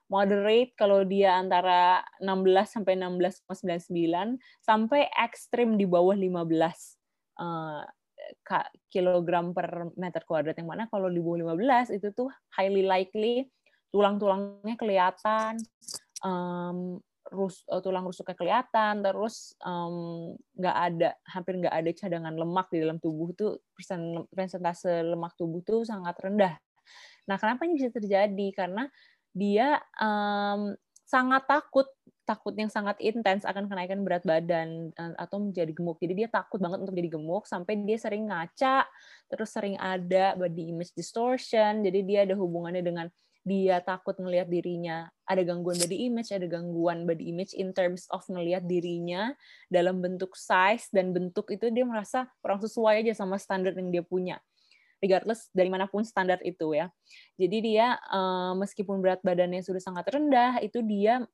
moderate 0.08 0.72
kalau 0.76 1.04
dia 1.04 1.36
antara 1.40 2.04
16 2.20 2.68
sampai 2.68 2.94
16,99 3.00 4.40
sampai 4.60 5.08
ekstrim 5.12 5.80
di 5.80 5.88
bawah 5.88 6.16
15 6.16 6.24
uh, 6.24 6.40
eh, 7.40 7.82
kilogram 8.92 9.52
per 9.56 9.92
meter 9.96 10.22
kuadrat 10.26 10.56
yang 10.58 10.70
mana 10.70 10.88
kalau 10.88 11.08
di 11.08 11.18
bawah 11.18 11.56
15 11.56 11.96
itu 11.96 12.08
tuh 12.12 12.28
highly 12.56 12.84
likely 12.84 13.48
tulang-tulangnya 13.92 14.76
kelihatan 14.80 15.60
um, 16.24 16.96
rus, 17.32 17.64
uh, 17.68 17.80
tulang 17.80 18.04
rusuknya 18.04 18.36
kelihatan 18.36 19.00
terus 19.04 19.56
nggak 20.56 20.76
um, 20.76 20.86
ada 20.92 21.16
hampir 21.28 21.60
nggak 21.60 21.74
ada 21.74 21.90
cadangan 21.96 22.34
lemak 22.36 22.66
di 22.72 22.78
dalam 22.84 23.00
tubuh 23.00 23.32
tuh 23.32 23.60
persen 23.72 24.24
persentase 24.28 25.04
lemak 25.04 25.32
tubuh 25.36 25.64
tuh 25.64 25.84
sangat 25.84 26.16
rendah. 26.20 26.54
Nah, 27.30 27.36
kenapa 27.38 27.62
ini 27.64 27.78
bisa 27.78 27.94
terjadi? 27.94 28.46
Karena 28.50 28.84
dia 29.30 29.78
um, 29.96 30.74
sangat 31.06 31.46
takut 31.46 31.86
takut 32.22 32.54
yang 32.54 32.70
sangat 32.70 32.98
intens 33.02 33.42
akan 33.42 33.66
kenaikan 33.66 34.02
berat 34.06 34.22
badan 34.22 34.94
eh, 34.94 35.14
atau 35.18 35.42
menjadi 35.42 35.72
gemuk. 35.74 35.98
Jadi 35.98 36.24
dia 36.24 36.28
takut 36.30 36.62
banget 36.62 36.82
untuk 36.82 36.94
jadi 36.94 37.10
gemuk 37.18 37.44
sampai 37.44 37.82
dia 37.82 37.98
sering 37.98 38.30
ngaca, 38.30 38.86
terus 39.26 39.48
sering 39.50 39.76
ada 39.78 40.38
body 40.38 40.70
image 40.70 40.94
distortion. 40.94 41.82
Jadi 41.82 42.00
dia 42.06 42.24
ada 42.24 42.34
hubungannya 42.38 42.82
dengan 42.82 43.06
dia 43.42 43.82
takut 43.82 44.14
ngelihat 44.22 44.46
dirinya 44.46 45.10
ada 45.26 45.42
gangguan 45.42 45.74
body 45.74 45.98
image, 46.06 46.30
ada 46.30 46.46
gangguan 46.46 47.02
body 47.10 47.34
image 47.34 47.58
in 47.58 47.74
terms 47.74 48.06
of 48.14 48.22
ngelihat 48.30 48.62
dirinya 48.70 49.34
dalam 49.66 49.98
bentuk 49.98 50.38
size 50.38 50.86
dan 50.94 51.10
bentuk 51.10 51.50
itu 51.50 51.66
dia 51.74 51.82
merasa 51.82 52.30
kurang 52.38 52.62
sesuai 52.62 53.02
aja 53.02 53.18
sama 53.18 53.42
standar 53.42 53.74
yang 53.74 53.90
dia 53.90 54.04
punya 54.06 54.38
regardless 55.02 55.50
dari 55.50 55.66
mana 55.66 55.90
pun 55.90 56.06
standar 56.06 56.38
itu 56.46 56.72
ya. 56.78 56.86
Jadi 57.34 57.58
dia 57.58 57.98
um, 58.14 58.62
meskipun 58.62 59.02
berat 59.02 59.18
badannya 59.26 59.60
sudah 59.60 59.82
sangat 59.82 60.06
rendah, 60.14 60.62
itu 60.62 60.78
dia 60.86 61.26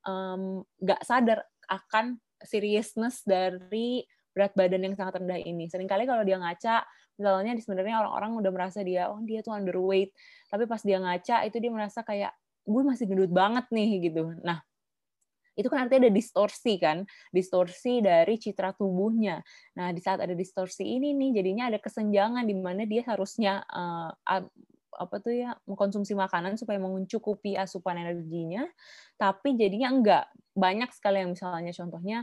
nggak 0.80 1.00
um, 1.04 1.06
sadar 1.06 1.44
akan 1.68 2.16
seriousness 2.40 3.20
dari 3.28 4.08
berat 4.32 4.56
badan 4.56 4.88
yang 4.88 4.94
sangat 4.96 5.20
rendah 5.20 5.36
ini. 5.36 5.68
Seringkali 5.68 6.08
kalau 6.08 6.24
dia 6.24 6.40
ngaca, 6.40 6.88
misalnya 7.20 7.52
sebenarnya 7.60 8.00
orang-orang 8.00 8.40
udah 8.40 8.52
merasa 8.54 8.80
dia, 8.80 9.12
oh 9.12 9.20
dia 9.20 9.44
tuh 9.44 9.52
underweight, 9.52 10.16
tapi 10.48 10.64
pas 10.64 10.80
dia 10.80 10.96
ngaca 10.96 11.44
itu 11.44 11.56
dia 11.60 11.70
merasa 11.74 12.00
kayak 12.00 12.32
gue 12.64 12.82
masih 12.84 13.04
gendut 13.04 13.32
banget 13.32 13.68
nih 13.68 14.08
gitu. 14.08 14.32
Nah 14.40 14.64
itu 15.58 15.66
kan 15.66 15.90
artinya 15.90 16.06
ada 16.06 16.14
distorsi 16.14 16.78
kan, 16.78 17.02
distorsi 17.34 17.98
dari 17.98 18.38
citra 18.38 18.78
tubuhnya. 18.78 19.42
Nah, 19.74 19.90
di 19.90 19.98
saat 19.98 20.22
ada 20.22 20.38
distorsi 20.38 20.86
ini 20.86 21.10
nih, 21.18 21.42
jadinya 21.42 21.66
ada 21.66 21.82
kesenjangan 21.82 22.46
di 22.46 22.54
mana 22.54 22.86
dia 22.86 23.02
harusnya 23.02 23.66
uh, 23.66 24.14
apa 24.98 25.16
tuh 25.18 25.34
ya 25.34 25.58
mengkonsumsi 25.66 26.14
makanan 26.14 26.54
supaya 26.54 26.78
mencukupi 26.78 27.58
asupan 27.58 27.98
energinya, 27.98 28.62
tapi 29.18 29.58
jadinya 29.58 29.90
enggak. 29.90 30.24
Banyak 30.54 30.94
sekali 30.94 31.22
yang 31.22 31.34
misalnya 31.34 31.74
contohnya 31.74 32.18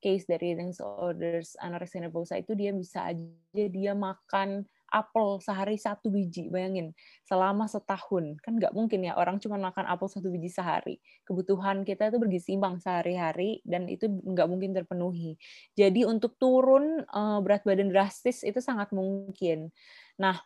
case 0.00 0.24
dari 0.26 0.56
eating 0.56 0.72
disorders 0.72 1.54
anorexia 1.60 2.02
nervosa 2.02 2.40
itu 2.40 2.56
dia 2.56 2.72
bisa 2.72 3.04
aja 3.12 3.64
dia 3.68 3.92
makan 3.92 4.64
apel 4.90 5.38
sehari 5.40 5.78
satu 5.78 6.10
biji, 6.10 6.50
bayangin 6.50 6.92
selama 7.24 7.70
setahun 7.70 8.36
kan 8.42 8.58
nggak 8.58 8.74
mungkin 8.74 9.06
ya 9.06 9.14
orang 9.14 9.38
cuma 9.38 9.56
makan 9.56 9.86
apel 9.86 10.10
satu 10.10 10.28
biji 10.28 10.50
sehari. 10.50 10.98
Kebutuhan 11.24 11.86
kita 11.86 12.10
itu 12.10 12.18
bergizi 12.18 12.52
seimbang 12.52 12.82
sehari-hari 12.82 13.62
dan 13.62 13.86
itu 13.86 14.10
nggak 14.10 14.46
mungkin 14.50 14.74
terpenuhi. 14.74 15.38
Jadi 15.78 16.02
untuk 16.04 16.34
turun 16.36 17.06
uh, 17.06 17.38
berat 17.40 17.62
badan 17.62 17.94
drastis 17.94 18.42
itu 18.42 18.58
sangat 18.58 18.90
mungkin. 18.90 19.70
Nah 20.18 20.42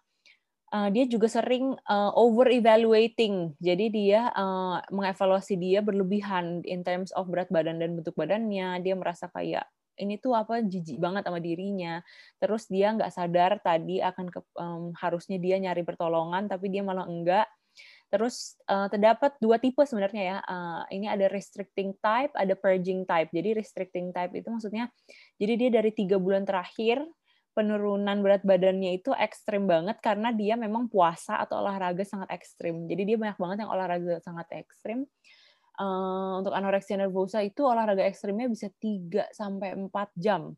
uh, 0.75 0.89
dia 0.91 1.07
juga 1.07 1.31
sering 1.31 1.79
uh, 1.87 2.13
over 2.19 2.51
evaluating. 2.51 3.55
Jadi 3.63 3.87
dia 3.95 4.35
uh, 4.35 4.83
mengevaluasi 4.91 5.55
dia 5.55 5.81
berlebihan 5.81 6.67
in 6.67 6.83
terms 6.83 7.15
of 7.15 7.31
berat 7.31 7.47
badan 7.55 7.79
dan 7.79 7.95
bentuk 7.95 8.19
badannya. 8.19 8.83
Dia 8.83 8.95
merasa 8.99 9.31
kayak 9.31 9.65
ini 9.99 10.19
tuh 10.19 10.35
apa 10.35 10.63
jijik 10.63 10.99
banget 10.99 11.27
sama 11.27 11.39
dirinya 11.39 12.03
terus 12.43 12.67
dia 12.67 12.95
nggak 12.95 13.13
sadar 13.15 13.59
tadi 13.63 14.03
akan 14.03 14.27
ke, 14.31 14.41
um, 14.59 14.91
harusnya 14.99 15.39
dia 15.39 15.57
nyari 15.59 15.83
pertolongan 15.87 16.47
tapi 16.51 16.71
dia 16.71 16.83
malah 16.83 17.07
enggak 17.07 17.47
Terus 18.15 18.55
uh, 18.71 18.87
terdapat 18.87 19.35
dua 19.43 19.59
tipe 19.59 19.83
sebenarnya 19.83 20.23
ya. 20.23 20.39
Uh, 20.47 20.87
ini 20.95 21.11
ada 21.11 21.27
restricting 21.27 21.99
type, 21.99 22.31
ada 22.39 22.55
purging 22.55 23.03
type. 23.03 23.27
Jadi 23.35 23.59
restricting 23.59 24.15
type 24.15 24.31
itu 24.39 24.47
maksudnya, 24.55 24.87
jadi 25.35 25.53
dia 25.59 25.71
dari 25.83 25.91
tiga 25.91 26.23
bulan 26.23 26.47
terakhir 26.47 27.03
penurunan 27.59 28.19
berat 28.23 28.47
badannya 28.47 28.99
itu 28.99 29.15
ekstrim 29.15 29.67
banget 29.67 29.99
karena 30.03 30.31
dia 30.35 30.55
memang 30.55 30.91
puasa 30.91 31.43
atau 31.43 31.59
olahraga 31.59 32.07
sangat 32.07 32.31
ekstrim. 32.35 32.87
Jadi 32.87 33.03
dia 33.03 33.17
banyak 33.19 33.39
banget 33.39 33.57
yang 33.67 33.71
olahraga 33.75 34.15
sangat 34.23 34.47
ekstrim. 34.63 35.11
Uh, 35.75 36.39
untuk 36.39 36.55
anoreksia 36.55 36.95
nervosa 36.95 37.43
itu 37.43 37.67
olahraga 37.67 38.07
ekstrimnya 38.07 38.47
bisa 38.47 38.71
3 38.79 39.35
sampai 39.35 39.75
4 39.75 39.91
jam. 40.15 40.55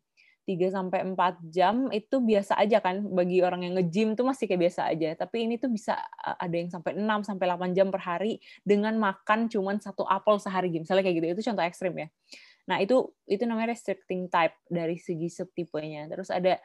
3 0.47 0.71
sampai 0.71 1.03
4 1.03 1.43
jam 1.51 1.91
itu 1.91 2.23
biasa 2.23 2.55
aja 2.55 2.79
kan 2.79 3.03
bagi 3.11 3.43
orang 3.43 3.67
yang 3.67 3.75
nge-gym 3.75 4.15
tuh 4.15 4.23
masih 4.23 4.47
kayak 4.47 4.71
biasa 4.71 4.87
aja. 4.87 5.11
Tapi 5.19 5.49
ini 5.49 5.59
tuh 5.59 5.67
bisa 5.67 5.99
ada 6.23 6.55
yang 6.55 6.71
sampai 6.71 6.95
6 6.95 7.27
sampai 7.27 7.45
8 7.51 7.75
jam 7.75 7.91
per 7.91 7.99
hari 7.99 8.39
dengan 8.63 8.95
makan 8.95 9.51
cuman 9.51 9.83
satu 9.83 10.07
apel 10.07 10.39
sehari 10.39 10.71
misalnya 10.71 11.03
kayak 11.03 11.17
gitu. 11.19 11.27
Itu 11.35 11.43
contoh 11.51 11.65
ekstrim 11.67 11.93
ya. 11.99 12.07
Nah, 12.67 12.77
itu 12.79 13.11
itu 13.27 13.43
namanya 13.43 13.75
restricting 13.75 14.31
type 14.31 14.55
dari 14.71 14.95
segi 14.95 15.27
subtipenya. 15.27 16.07
Terus 16.07 16.31
ada 16.31 16.55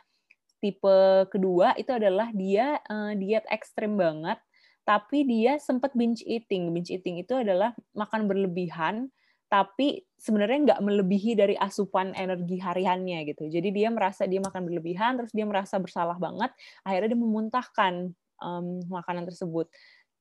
tipe 0.62 1.27
kedua 1.27 1.75
itu 1.75 1.91
adalah 1.91 2.31
dia 2.31 2.79
uh, 2.87 3.12
diet 3.19 3.43
ekstrim 3.51 3.99
banget 3.99 4.38
tapi 4.83 5.23
dia 5.27 5.59
sempat 5.62 5.95
binge 5.95 6.27
eating. 6.27 6.75
Binge 6.75 6.90
eating 6.90 7.23
itu 7.23 7.38
adalah 7.38 7.75
makan 7.95 8.27
berlebihan 8.27 9.11
tapi 9.53 10.01
sebenarnya 10.16 10.59
nggak 10.64 10.81
melebihi 10.81 11.37
dari 11.37 11.53
asupan 11.61 12.16
energi 12.16 12.57
hariannya 12.57 13.29
gitu. 13.29 13.53
Jadi 13.53 13.68
dia 13.68 13.92
merasa 13.92 14.25
dia 14.25 14.40
makan 14.40 14.64
berlebihan, 14.64 15.21
terus 15.21 15.29
dia 15.29 15.45
merasa 15.45 15.77
bersalah 15.77 16.16
banget, 16.16 16.49
akhirnya 16.81 17.12
dia 17.12 17.21
memuntahkan 17.21 18.16
um, 18.40 18.81
makanan 18.88 19.29
tersebut. 19.29 19.68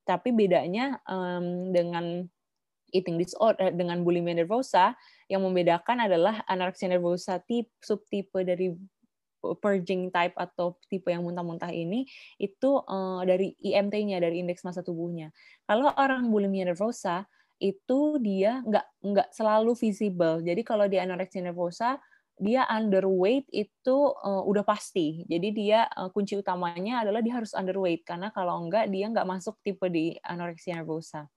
Tapi 0.03 0.35
bedanya 0.35 0.99
um, 1.07 1.71
dengan 1.71 2.27
eating 2.91 3.15
disorder 3.15 3.71
dengan 3.71 4.03
bulimia 4.03 4.35
nervosa, 4.35 4.99
yang 5.31 5.47
membedakan 5.47 6.11
adalah 6.11 6.43
anoreksia 6.51 6.91
nervosa 6.91 7.39
tip 7.39 7.71
subtipe 7.79 8.43
dari 8.43 8.75
purging 9.59 10.13
type 10.13 10.37
atau 10.37 10.77
tipe 10.87 11.09
yang 11.09 11.25
muntah-muntah 11.25 11.73
ini 11.73 12.05
itu 12.37 12.81
uh, 12.85 13.21
dari 13.25 13.57
IMT-nya 13.59 14.21
dari 14.21 14.39
indeks 14.41 14.61
massa 14.61 14.85
tubuhnya. 14.85 15.33
Kalau 15.65 15.89
orang 15.97 16.29
bulimia 16.29 16.69
nervosa 16.69 17.25
itu 17.61 18.17
dia 18.17 18.65
nggak 18.65 18.85
nggak 19.05 19.29
selalu 19.33 19.77
visible. 19.77 20.41
Jadi 20.41 20.61
kalau 20.65 20.89
di 20.89 20.97
anorexia 20.97 21.45
nervosa 21.45 22.01
dia 22.41 22.65
underweight 22.65 23.45
itu 23.53 23.97
uh, 24.17 24.41
udah 24.49 24.65
pasti. 24.65 25.21
Jadi 25.29 25.53
dia 25.53 25.85
uh, 25.93 26.09
kunci 26.09 26.33
utamanya 26.33 27.05
adalah 27.05 27.21
dia 27.21 27.37
harus 27.37 27.53
underweight 27.53 28.01
karena 28.01 28.33
kalau 28.33 28.57
enggak 28.65 28.89
dia 28.89 29.05
nggak 29.13 29.29
masuk 29.29 29.61
tipe 29.61 29.85
di 29.93 30.17
anorexia 30.25 30.81
nervosa. 30.81 31.29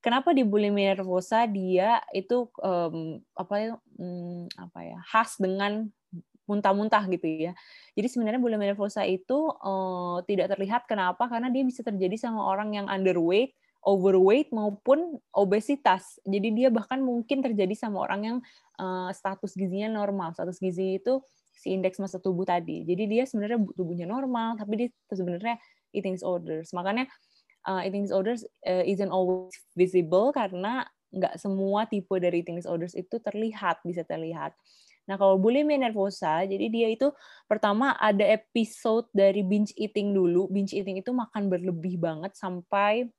Kenapa 0.00 0.32
di 0.36 0.44
bulimia 0.44 0.96
nervosa 0.96 1.44
dia 1.48 2.00
itu 2.12 2.48
um, 2.60 3.20
apa 3.36 3.76
um, 3.96 4.48
apa 4.56 4.80
ya 4.84 4.98
khas 5.08 5.40
dengan 5.40 5.88
muntah-muntah 6.44 7.04
gitu 7.08 7.26
ya. 7.26 7.52
Jadi 7.96 8.08
sebenarnya 8.10 8.40
bulimia 8.40 8.72
nervosa 8.72 9.04
itu 9.04 9.48
uh, 9.64 10.20
tidak 10.28 10.52
terlihat 10.52 10.84
kenapa 10.84 11.28
karena 11.28 11.48
dia 11.48 11.64
bisa 11.64 11.80
terjadi 11.80 12.16
sama 12.20 12.44
orang 12.44 12.76
yang 12.76 12.86
underweight 12.88 13.56
overweight 13.84 14.48
maupun 14.50 15.20
obesitas. 15.30 16.16
Jadi 16.24 16.56
dia 16.56 16.68
bahkan 16.72 17.04
mungkin 17.04 17.44
terjadi 17.44 17.76
sama 17.76 18.08
orang 18.08 18.20
yang 18.24 18.36
uh, 18.80 19.12
status 19.12 19.52
gizinya 19.54 19.92
normal. 19.92 20.32
Status 20.32 20.56
gizi 20.58 20.98
itu 20.98 21.20
si 21.54 21.70
indeks 21.76 22.00
massa 22.00 22.18
tubuh 22.18 22.48
tadi. 22.48 22.82
Jadi 22.82 23.04
dia 23.06 23.24
sebenarnya 23.28 23.60
tubuhnya 23.76 24.08
normal, 24.08 24.56
tapi 24.58 24.72
dia 24.80 24.88
sebenarnya 25.12 25.60
eating 25.92 26.16
disorders. 26.18 26.72
Makanya 26.72 27.06
uh, 27.68 27.84
eating 27.84 28.08
disorders 28.08 28.42
uh, 28.66 28.82
isn't 28.82 29.12
always 29.12 29.54
visible 29.76 30.32
karena 30.34 30.88
nggak 31.14 31.38
semua 31.38 31.86
tipe 31.86 32.10
dari 32.18 32.42
eating 32.42 32.58
disorders 32.58 32.96
itu 32.98 33.20
terlihat, 33.22 33.84
bisa 33.86 34.02
terlihat. 34.02 34.56
Nah, 35.04 35.20
kalau 35.20 35.36
bulimia 35.36 35.76
nervosa, 35.76 36.42
jadi 36.48 36.66
dia 36.72 36.88
itu 36.88 37.12
pertama 37.44 37.92
ada 38.00 38.24
episode 38.24 39.08
dari 39.12 39.44
binge 39.44 39.76
eating 39.76 40.16
dulu. 40.16 40.48
Binge 40.48 40.72
eating 40.72 41.00
itu 41.00 41.12
makan 41.12 41.52
berlebih 41.52 42.00
banget 42.00 42.32
sampai 42.34 43.12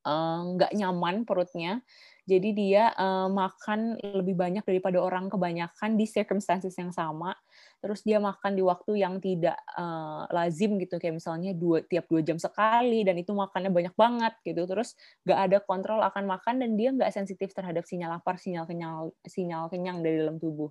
Eh, 0.00 0.40
nggak 0.56 0.72
uh, 0.72 0.76
nyaman 0.80 1.28
perutnya. 1.28 1.84
Jadi 2.24 2.56
dia 2.56 2.88
uh, 2.96 3.28
makan 3.28 4.00
lebih 4.00 4.32
banyak 4.32 4.64
daripada 4.64 4.96
orang 4.96 5.28
kebanyakan 5.28 6.00
di 6.00 6.08
circumstances 6.08 6.72
yang 6.80 6.88
sama. 6.88 7.36
Terus 7.80 8.04
dia 8.04 8.20
makan 8.20 8.52
di 8.56 8.62
waktu 8.64 9.00
yang 9.00 9.18
tidak 9.24 9.56
uh, 9.76 10.28
lazim 10.28 10.76
gitu, 10.76 11.00
kayak 11.00 11.16
misalnya 11.16 11.56
dua 11.56 11.80
tiap 11.84 12.04
dua 12.12 12.20
jam 12.20 12.36
sekali 12.36 13.02
dan 13.02 13.16
itu 13.16 13.32
makannya 13.32 13.72
banyak 13.72 13.94
banget 13.96 14.34
gitu. 14.44 14.68
Terus 14.68 14.94
nggak 15.24 15.38
ada 15.48 15.58
kontrol 15.64 16.00
akan 16.04 16.24
makan 16.28 16.60
dan 16.60 16.76
dia 16.76 16.92
nggak 16.92 17.10
sensitif 17.10 17.56
terhadap 17.56 17.88
sinyal 17.88 18.20
lapar, 18.20 18.36
sinyal 18.36 18.68
kenyang, 18.68 19.08
sinyal 19.24 19.72
kenyang 19.72 20.04
dari 20.04 20.20
dalam 20.20 20.36
tubuh. 20.36 20.68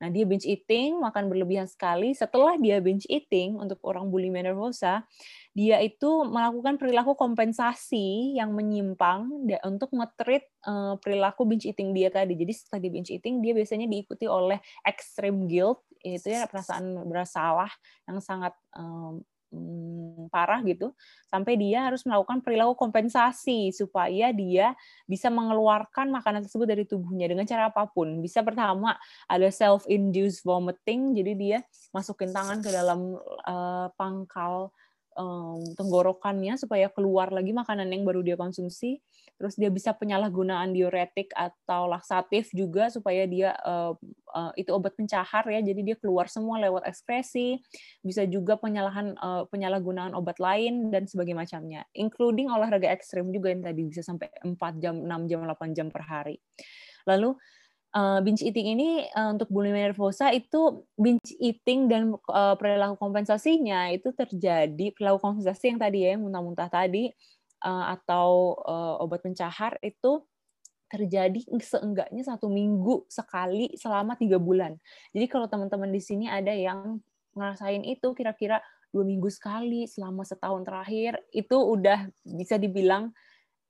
Nah 0.00 0.08
dia 0.08 0.24
binge 0.24 0.48
eating, 0.48 0.96
makan 0.96 1.28
berlebihan 1.28 1.68
sekali. 1.68 2.16
Setelah 2.16 2.56
dia 2.56 2.80
binge 2.80 3.04
eating 3.04 3.60
untuk 3.60 3.84
orang 3.84 4.08
bulimia 4.08 4.48
nervosa, 4.48 5.04
dia 5.52 5.76
itu 5.84 6.24
melakukan 6.24 6.80
perilaku 6.80 7.12
kompensasi 7.12 8.32
yang 8.40 8.56
menyimpang 8.56 9.28
untuk 9.60 9.92
nge-treat 9.92 10.48
uh, 10.64 10.96
perilaku 11.04 11.44
binge 11.44 11.68
eating 11.68 11.92
dia 11.92 12.08
tadi. 12.08 12.32
Jadi 12.32 12.52
setelah 12.56 12.80
di 12.80 12.88
binge 12.88 13.12
eating 13.12 13.44
dia 13.44 13.52
biasanya 13.52 13.84
diikuti 13.92 14.24
oleh 14.24 14.56
extreme 14.88 15.44
guilt, 15.44 15.84
itu 16.04 16.32
ya 16.32 16.48
perasaan 16.48 17.04
bersalah 17.08 17.70
yang 18.08 18.18
sangat 18.20 18.56
um, 18.76 19.20
parah 20.30 20.62
gitu. 20.62 20.94
Sampai 21.26 21.58
dia 21.58 21.90
harus 21.90 22.06
melakukan 22.06 22.38
perilaku 22.42 22.78
kompensasi 22.78 23.74
supaya 23.74 24.30
dia 24.30 24.78
bisa 25.10 25.26
mengeluarkan 25.26 26.10
makanan 26.10 26.46
tersebut 26.46 26.66
dari 26.70 26.84
tubuhnya 26.86 27.26
dengan 27.26 27.46
cara 27.46 27.68
apa 27.68 27.90
pun. 27.90 28.22
Bisa 28.22 28.46
pertama 28.46 28.94
ada 29.26 29.48
self 29.50 29.86
induced 29.90 30.46
vomiting 30.46 31.12
jadi 31.18 31.32
dia 31.34 31.58
masukin 31.90 32.30
tangan 32.30 32.62
ke 32.62 32.70
dalam 32.70 33.18
uh, 33.46 33.90
pangkal 33.98 34.70
um, 35.16 35.62
tenggorokannya 35.74 36.54
supaya 36.60 36.90
keluar 36.92 37.34
lagi 37.34 37.50
makanan 37.50 37.90
yang 37.90 38.02
baru 38.06 38.22
dia 38.22 38.36
konsumsi. 38.38 39.02
Terus 39.40 39.56
dia 39.56 39.72
bisa 39.72 39.96
penyalahgunaan 39.96 40.76
diuretik 40.76 41.32
atau 41.32 41.88
laksatif 41.88 42.52
juga 42.52 42.92
supaya 42.92 43.24
dia 43.24 43.56
uh, 43.64 43.96
uh, 44.36 44.52
itu 44.52 44.68
obat 44.68 44.92
pencahar 44.92 45.48
ya, 45.48 45.64
jadi 45.64 45.80
dia 45.80 45.96
keluar 45.96 46.28
semua 46.28 46.60
lewat 46.60 46.84
ekskresi. 46.84 47.56
Bisa 48.04 48.28
juga 48.28 48.60
penyalahan 48.60 49.16
uh, 49.16 49.48
penyalahgunaan 49.48 50.12
obat 50.12 50.36
lain 50.36 50.92
dan 50.92 51.08
sebagainya 51.08 51.40
macamnya, 51.40 51.80
including 51.96 52.52
olahraga 52.52 52.92
ekstrim 52.92 53.32
juga 53.32 53.48
yang 53.48 53.64
tadi 53.64 53.80
bisa 53.88 54.04
sampai 54.04 54.28
4 54.44 54.60
jam, 54.76 54.94
6 55.08 55.30
jam, 55.30 55.40
8 55.48 55.72
jam 55.72 55.88
per 55.88 56.04
hari. 56.04 56.36
Lalu 57.08 57.32
uh, 57.94 58.18
binge 58.22 58.42
eating 58.42 58.78
ini 58.78 59.06
uh, 59.14 59.34
untuk 59.34 59.50
bulimia 59.50 59.90
nervosa 59.90 60.30
itu 60.30 60.86
binge 60.94 61.34
eating 61.38 61.90
dan 61.90 62.14
uh, 62.30 62.54
perilaku 62.54 62.98
kompensasinya 62.98 63.90
itu 63.90 64.14
terjadi 64.14 64.94
perilaku 64.94 65.18
kompensasi 65.22 65.74
yang 65.74 65.80
tadi 65.80 65.98
ya 66.06 66.08
yang 66.16 66.22
muntah-muntah 66.22 66.68
tadi 66.70 67.10
uh, 67.64 67.84
atau 67.94 68.58
uh, 68.62 69.02
obat 69.02 69.22
pencahar 69.24 69.76
itu 69.82 70.22
terjadi 70.90 71.38
seenggaknya 71.62 72.26
satu 72.26 72.50
minggu 72.50 73.06
sekali 73.06 73.70
selama 73.78 74.18
tiga 74.18 74.42
bulan. 74.42 74.74
Jadi 75.14 75.26
kalau 75.30 75.46
teman-teman 75.46 75.86
di 75.86 76.02
sini 76.02 76.26
ada 76.26 76.50
yang 76.50 76.98
ngerasain 77.38 77.86
itu 77.86 78.10
kira-kira 78.10 78.58
dua 78.90 79.06
minggu 79.06 79.30
sekali 79.30 79.86
selama 79.86 80.26
setahun 80.26 80.66
terakhir 80.66 81.14
itu 81.30 81.54
udah 81.54 82.10
bisa 82.26 82.58
dibilang 82.58 83.14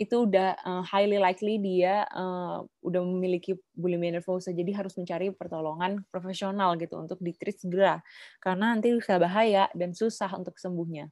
itu 0.01 0.25
udah 0.25 0.57
uh, 0.65 0.81
highly 0.81 1.21
likely 1.21 1.61
dia 1.61 2.09
uh, 2.09 2.65
udah 2.81 3.05
memiliki 3.05 3.53
bulimia 3.77 4.17
nervosa 4.17 4.49
jadi 4.49 4.73
harus 4.73 4.97
mencari 4.97 5.29
pertolongan 5.37 6.09
profesional 6.09 6.73
gitu 6.81 6.97
untuk 6.97 7.21
ditreat 7.21 7.61
segera. 7.61 8.01
Karena 8.41 8.73
nanti 8.73 8.97
bisa 8.97 9.21
bahaya 9.21 9.69
dan 9.77 9.93
susah 9.93 10.33
untuk 10.41 10.57
sembuhnya. 10.57 11.05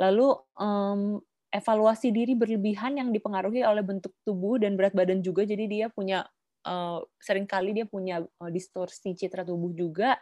Lalu 0.00 0.32
um, 0.56 1.20
evaluasi 1.52 2.08
diri 2.08 2.32
berlebihan 2.32 2.96
yang 2.96 3.12
dipengaruhi 3.12 3.68
oleh 3.68 3.84
bentuk 3.84 4.16
tubuh 4.24 4.56
dan 4.56 4.80
berat 4.80 4.96
badan 4.96 5.20
juga. 5.20 5.44
Jadi 5.44 5.68
dia 5.68 5.86
punya 5.92 6.24
uh, 6.64 7.04
sering 7.20 7.44
kali 7.44 7.76
dia 7.76 7.84
punya 7.84 8.24
distorsi 8.48 9.12
citra 9.12 9.44
tubuh 9.44 9.76
juga. 9.76 10.16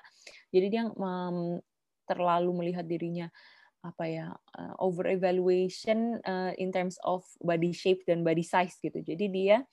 Jadi 0.51 0.67
dia 0.67 0.83
um, 0.91 1.63
terlalu 2.11 2.51
melihat 2.59 2.83
dirinya 2.83 3.31
apa 3.81 4.05
ya 4.05 4.27
uh, 4.61 4.75
over 4.77 5.09
evaluation 5.09 6.21
uh, 6.29 6.53
in 6.61 6.69
terms 6.69 7.01
of 7.01 7.25
body 7.41 7.73
shape 7.73 8.05
dan 8.05 8.21
body 8.21 8.45
size 8.45 8.77
gitu. 8.81 9.01
Jadi 9.01 9.27
dia 9.33 9.65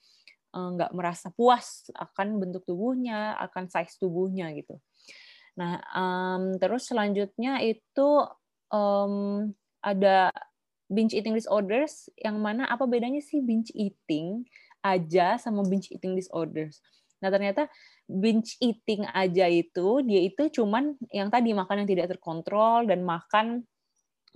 nggak 0.52 0.92
uh, 0.92 0.96
merasa 0.96 1.28
puas 1.28 1.92
akan 1.92 2.40
bentuk 2.40 2.64
tubuhnya, 2.64 3.36
akan 3.36 3.68
size 3.68 4.00
tubuhnya 4.00 4.48
gitu. 4.56 4.80
Nah, 5.60 5.82
um, 5.92 6.56
terus 6.56 6.88
selanjutnya 6.88 7.60
itu 7.60 8.08
um, 8.72 9.50
ada 9.84 10.32
binge 10.88 11.12
eating 11.12 11.36
disorders 11.36 12.08
yang 12.16 12.40
mana 12.40 12.64
apa 12.64 12.88
bedanya 12.88 13.20
sih 13.20 13.44
binge 13.44 13.68
eating 13.76 14.48
aja 14.80 15.36
sama 15.36 15.66
binge 15.68 15.92
eating 15.92 16.16
disorders. 16.16 16.80
Nah, 17.20 17.28
ternyata 17.28 17.66
binge 18.08 18.56
eating 18.62 19.04
aja 19.10 19.50
itu 19.50 20.00
dia 20.06 20.20
itu 20.24 20.48
cuman 20.62 20.96
yang 21.12 21.28
tadi 21.28 21.52
makan 21.52 21.84
yang 21.84 21.90
tidak 21.90 22.16
terkontrol 22.16 22.88
dan 22.88 23.04
makan 23.04 23.68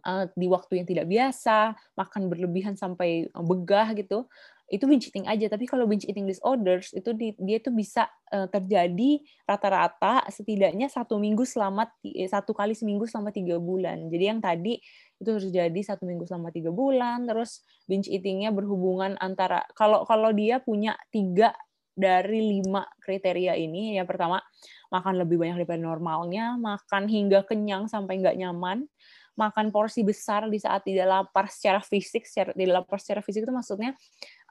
uh, 0.06 0.26
di 0.34 0.46
waktu 0.50 0.82
yang 0.82 0.86
tidak 0.88 1.06
biasa, 1.10 1.74
makan 1.98 2.28
berlebihan 2.30 2.74
sampai 2.78 3.30
begah 3.32 3.94
gitu, 3.98 4.26
itu 4.72 4.88
binge 4.88 5.12
eating 5.12 5.28
aja. 5.28 5.52
Tapi 5.52 5.68
kalau 5.68 5.84
binge 5.84 6.08
eating 6.08 6.24
disorders 6.24 6.96
itu 6.96 7.12
di, 7.12 7.36
dia 7.36 7.60
itu 7.60 7.68
bisa 7.68 8.08
uh, 8.32 8.48
terjadi 8.48 9.20
rata-rata 9.44 10.24
setidaknya 10.32 10.88
satu 10.88 11.20
minggu 11.20 11.44
selama 11.44 11.92
eh, 12.08 12.24
satu 12.24 12.56
kali 12.56 12.72
seminggu 12.72 13.04
selama 13.04 13.28
tiga 13.36 13.60
bulan. 13.60 14.08
Jadi 14.08 14.24
yang 14.24 14.40
tadi 14.40 14.80
itu 15.20 15.30
terjadi 15.38 15.80
satu 15.84 16.08
minggu 16.08 16.24
selama 16.24 16.48
tiga 16.48 16.72
bulan. 16.72 17.28
Terus 17.28 17.60
binge 17.84 18.08
eatingnya 18.08 18.48
berhubungan 18.48 19.20
antara 19.20 19.60
kalau 19.76 20.08
kalau 20.08 20.32
dia 20.32 20.56
punya 20.64 20.96
tiga 21.12 21.52
dari 21.92 22.40
lima 22.40 22.88
kriteria 23.04 23.52
ini, 23.60 24.00
yang 24.00 24.08
pertama 24.08 24.40
makan 24.88 25.20
lebih 25.20 25.36
banyak 25.36 25.60
daripada 25.60 25.84
normalnya, 25.84 26.56
makan 26.56 27.04
hingga 27.04 27.44
kenyang 27.44 27.84
sampai 27.84 28.16
nggak 28.24 28.40
nyaman, 28.40 28.88
makan 29.32 29.72
porsi 29.72 30.04
besar 30.04 30.44
di 30.52 30.60
saat 30.60 30.84
tidak 30.84 31.08
lapar 31.08 31.48
secara 31.48 31.80
fisik, 31.80 32.28
secara 32.28 32.52
tidak 32.52 32.84
lapar 32.84 32.98
secara 33.00 33.20
fisik 33.24 33.48
itu 33.48 33.52
maksudnya 33.52 33.96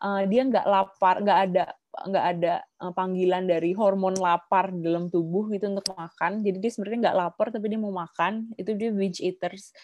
uh, 0.02 0.26
dia 0.26 0.42
nggak 0.42 0.66
lapar, 0.66 1.22
nggak 1.22 1.40
ada 1.50 1.64
nggak 1.92 2.26
ada 2.38 2.54
uh, 2.82 2.94
panggilan 2.96 3.46
dari 3.46 3.76
hormon 3.76 4.16
lapar 4.18 4.72
dalam 4.74 5.12
tubuh 5.12 5.52
gitu 5.54 5.70
untuk 5.70 5.92
makan. 5.94 6.42
Jadi 6.42 6.58
dia 6.58 6.72
sebenarnya 6.72 7.00
nggak 7.10 7.18
lapar 7.18 7.48
tapi 7.54 7.66
dia 7.70 7.80
mau 7.80 7.94
makan. 7.94 8.50
Itu 8.58 8.74
dia 8.74 8.90
binge 8.90 9.22
eaters. 9.22 9.76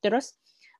Terus 0.00 0.32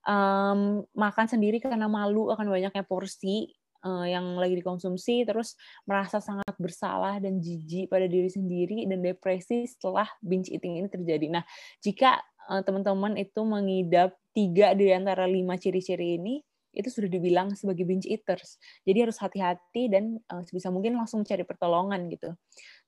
um, 0.06 0.86
makan 0.94 1.26
sendiri 1.26 1.58
karena 1.58 1.90
malu 1.90 2.30
akan 2.32 2.46
banyaknya 2.48 2.86
porsi 2.86 3.50
uh, 3.82 4.06
yang 4.06 4.38
lagi 4.38 4.56
dikonsumsi, 4.58 5.26
terus 5.26 5.58
merasa 5.84 6.22
sangat 6.22 6.54
bersalah 6.56 7.18
dan 7.18 7.42
jijik 7.42 7.90
pada 7.90 8.06
diri 8.06 8.30
sendiri 8.30 8.86
dan 8.86 9.02
depresi 9.02 9.66
setelah 9.66 10.06
binge 10.22 10.48
eating 10.54 10.80
ini 10.80 10.88
terjadi. 10.88 11.26
Nah, 11.28 11.44
jika 11.82 12.22
teman-teman 12.62 13.18
itu 13.18 13.40
mengidap 13.42 14.14
tiga 14.37 14.76
di 14.76 14.92
antara 14.92 15.24
lima 15.24 15.56
ciri-ciri 15.56 16.20
ini, 16.20 16.44
itu 16.76 16.92
sudah 16.92 17.09
dibilang 17.09 17.56
sebagai 17.56 17.88
binge 17.88 18.04
eaters. 18.04 18.61
Jadi 18.85 19.09
harus 19.09 19.16
hati-hati 19.16 19.88
dan 19.88 20.20
uh, 20.28 20.44
sebisa 20.44 20.68
mungkin 20.68 20.94
langsung 21.00 21.24
cari 21.24 21.42
pertolongan 21.42 22.12
gitu. 22.12 22.37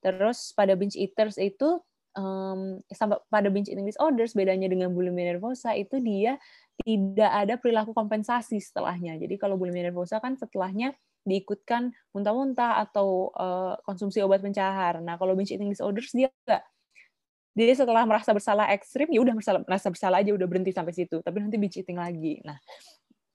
Terus 0.05 0.53
pada 0.53 0.77
binge 0.77 0.95
eaters 1.01 1.41
itu 1.41 1.81
um, 2.13 2.85
sampai 2.93 3.17
pada 3.33 3.49
binge 3.49 3.73
eating 3.73 3.89
disorders 3.89 4.37
bedanya 4.37 4.69
dengan 4.69 4.93
bulimia 4.93 5.35
nervosa 5.35 5.73
itu 5.73 5.97
dia 6.05 6.37
tidak 6.85 7.33
ada 7.33 7.55
perilaku 7.57 7.97
kompensasi 7.97 8.61
setelahnya. 8.61 9.17
Jadi 9.17 9.41
kalau 9.41 9.57
bulimia 9.57 9.89
nervosa 9.89 10.21
kan 10.21 10.37
setelahnya 10.37 10.93
diikutkan 11.25 11.93
muntah-muntah 12.13 12.85
atau 12.89 13.33
uh, 13.35 13.75
konsumsi 13.89 14.21
obat 14.21 14.45
pencahar. 14.45 15.01
Nah, 15.01 15.17
kalau 15.17 15.33
binge 15.33 15.57
eating 15.57 15.73
disorders 15.73 16.13
dia 16.13 16.29
enggak 16.45 16.63
dia 17.59 17.75
setelah 17.75 18.07
merasa 18.07 18.31
bersalah 18.31 18.71
ekstrim 18.71 19.11
ya 19.11 19.19
udah 19.19 19.35
merasa, 19.67 19.89
bersalah 19.91 20.23
aja 20.23 20.31
udah 20.31 20.47
berhenti 20.47 20.71
sampai 20.71 20.95
situ. 20.95 21.19
Tapi 21.19 21.37
nanti 21.43 21.59
binge 21.59 21.83
eating 21.83 21.99
lagi. 21.99 22.39
Nah 22.47 22.57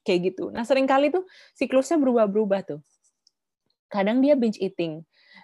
kayak 0.07 0.31
gitu. 0.31 0.47
Nah 0.55 0.63
sering 0.63 0.87
kali 0.87 1.11
tuh 1.11 1.27
siklusnya 1.59 1.99
berubah-berubah 1.99 2.59
tuh. 2.63 2.79
Kadang 3.91 4.23
dia 4.23 4.39
binge 4.39 4.57
eating 4.63 5.03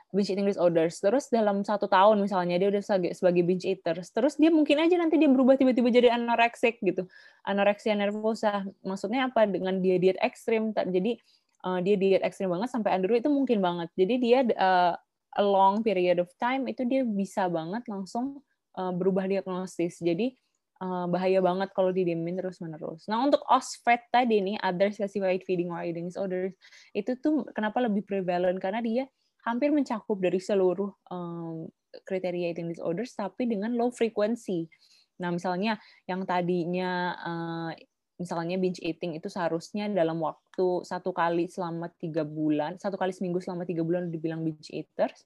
binge 0.10 0.30
eating 0.34 0.48
disorders. 0.48 0.98
Terus 0.98 1.30
dalam 1.30 1.62
satu 1.62 1.86
tahun 1.86 2.18
misalnya 2.22 2.58
dia 2.58 2.70
udah 2.70 2.82
sebagai, 3.14 3.44
binge 3.46 3.66
eater 3.66 4.02
terus 4.02 4.36
dia 4.38 4.50
mungkin 4.50 4.82
aja 4.82 4.96
nanti 4.98 5.22
dia 5.22 5.30
berubah 5.30 5.56
tiba-tiba 5.58 5.90
jadi 5.94 6.10
anoreksik 6.18 6.82
gitu. 6.82 7.06
Anoreksia 7.46 7.94
nervosa. 7.94 8.66
Maksudnya 8.82 9.30
apa? 9.30 9.46
Dengan 9.46 9.78
dia 9.82 10.02
diet 10.02 10.18
ekstrim. 10.22 10.74
Jadi 10.74 11.18
uh, 11.66 11.80
dia 11.82 11.96
diet 11.96 12.22
ekstrim 12.26 12.50
banget 12.50 12.70
sampai 12.74 12.98
underweight 12.98 13.26
itu 13.26 13.32
mungkin 13.32 13.62
banget. 13.62 13.90
Jadi 13.94 14.14
dia 14.18 14.40
uh, 14.58 14.94
a 15.38 15.44
long 15.46 15.86
period 15.86 16.18
of 16.18 16.30
time 16.42 16.66
itu 16.66 16.84
dia 16.90 17.06
bisa 17.06 17.46
banget 17.46 17.86
langsung 17.86 18.42
uh, 18.80 18.96
berubah 18.96 19.28
diagnosis. 19.28 20.00
Jadi 20.00 20.32
uh, 20.80 21.06
bahaya 21.12 21.44
banget 21.44 21.70
kalau 21.76 21.92
didiemin 21.92 22.40
terus-menerus. 22.40 23.06
Nah, 23.12 23.28
untuk 23.28 23.44
OSFED 23.46 24.02
tadi 24.10 24.40
nih, 24.40 24.56
other 24.64 24.90
specified 24.96 25.44
feeding 25.44 25.70
or 25.70 25.84
eating 25.84 26.08
disorders, 26.08 26.56
itu 26.96 27.20
tuh 27.20 27.44
kenapa 27.52 27.84
lebih 27.84 28.08
prevalent? 28.08 28.58
Karena 28.58 28.80
dia 28.80 29.04
hampir 29.44 29.76
mencakup 29.76 30.20
dari 30.20 30.40
seluruh 30.40 30.92
um, 31.12 31.68
kriteria 32.08 32.56
eating 32.56 32.72
disorders, 32.72 33.12
tapi 33.16 33.46
dengan 33.46 33.76
low 33.76 33.92
frequency. 33.92 34.72
Nah, 35.20 35.36
misalnya 35.36 35.76
yang 36.08 36.24
tadinya 36.24 37.12
uh, 37.20 37.72
misalnya 38.20 38.60
binge 38.60 38.84
eating 38.84 39.16
itu 39.16 39.32
seharusnya 39.32 39.88
dalam 39.88 40.20
waktu 40.20 40.84
satu 40.84 41.16
kali 41.16 41.48
selama 41.48 41.88
tiga 41.96 42.28
bulan, 42.28 42.76
satu 42.76 43.00
kali 43.00 43.16
seminggu 43.16 43.40
selama 43.40 43.64
tiga 43.64 43.84
bulan 43.84 44.12
dibilang 44.12 44.44
binge 44.44 44.68
eaters, 44.76 45.24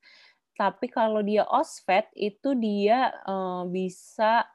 tapi 0.53 0.89
kalau 0.89 1.25
dia 1.25 1.45
OSFED 1.49 2.13
itu 2.13 2.53
dia 2.57 3.09
uh, 3.25 3.65
bisa 3.65 4.45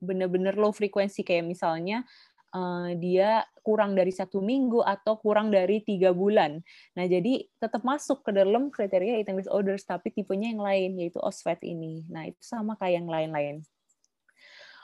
benar-benar 0.00 0.56
low 0.56 0.72
frequency 0.72 1.20
kayak 1.26 1.44
misalnya 1.44 2.06
uh, 2.54 2.94
dia 2.96 3.44
kurang 3.60 3.94
dari 3.94 4.10
satu 4.10 4.40
minggu 4.40 4.80
atau 4.82 5.18
kurang 5.20 5.52
dari 5.52 5.84
tiga 5.84 6.10
bulan. 6.14 6.62
Nah 6.96 7.04
jadi 7.04 7.44
tetap 7.60 7.82
masuk 7.84 8.24
ke 8.24 8.30
dalam 8.32 8.72
kriteria 8.72 9.20
eating 9.20 9.38
disorders 9.38 9.84
tapi 9.84 10.10
tipenya 10.14 10.50
yang 10.54 10.62
lain 10.62 10.90
yaitu 10.98 11.20
OSFED 11.20 11.66
ini. 11.66 12.06
Nah 12.08 12.30
itu 12.30 12.40
sama 12.40 12.74
kayak 12.78 13.04
yang 13.04 13.08
lain-lain. 13.10 13.56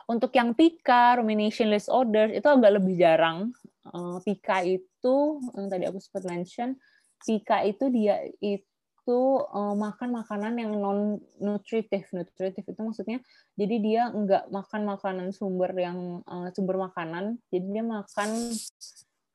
Untuk 0.06 0.30
yang 0.38 0.54
PICA, 0.54 1.18
rumination 1.18 1.66
disorders 1.66 2.30
itu 2.30 2.46
agak 2.46 2.78
lebih 2.78 2.94
jarang. 2.94 3.50
Uh, 3.90 4.22
PICA 4.22 4.62
itu 4.62 5.16
yang 5.58 5.66
tadi 5.66 5.82
aku 5.90 5.98
sempat 5.98 6.30
mention, 6.30 6.78
PICA 7.26 7.66
itu 7.66 7.84
dia 7.90 8.22
itu 8.38 8.75
itu 9.06 9.38
uh, 9.38 9.78
makan 9.78 10.18
makanan 10.18 10.58
yang 10.58 10.74
non 10.82 11.22
nutritif 11.38 12.10
nutritif 12.10 12.66
itu 12.66 12.80
maksudnya 12.82 13.22
jadi 13.54 13.76
dia 13.78 14.02
nggak 14.10 14.50
makan 14.50 14.82
makanan 14.82 15.30
sumber 15.30 15.70
yang 15.78 16.26
uh, 16.26 16.50
sumber 16.50 16.74
makanan. 16.74 17.38
Jadi 17.54 17.70
dia 17.70 17.86
makan 17.86 18.50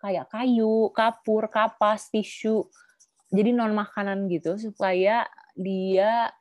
kayak 0.04 0.28
kayu 0.28 0.92
kapur 0.92 1.48
kapas 1.48 2.12
tisu. 2.12 2.68
Jadi 3.32 3.56
non 3.56 3.72
makanan 3.72 4.28
gitu 4.28 4.60
supaya 4.60 5.24
dia 5.56 6.36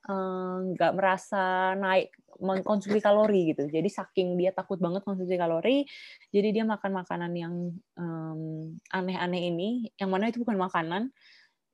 nggak 0.75 0.91
uh, 0.91 0.97
merasa 0.99 1.79
naik 1.79 2.11
mengkonsumsi 2.43 2.99
kalori 2.99 3.55
gitu. 3.55 3.71
Jadi 3.71 3.87
saking 3.87 4.35
dia 4.35 4.51
takut 4.51 4.83
banget 4.83 5.07
konsumsi 5.07 5.39
kalori 5.39 5.87
jadi 6.35 6.51
dia 6.51 6.65
makan 6.67 6.99
makanan 6.99 7.33
yang 7.39 7.55
um, 7.95 8.75
aneh-aneh 8.91 9.55
ini. 9.55 9.95
Yang 10.03 10.11
mana 10.11 10.25
itu 10.35 10.43
bukan 10.43 10.59
makanan 10.59 11.15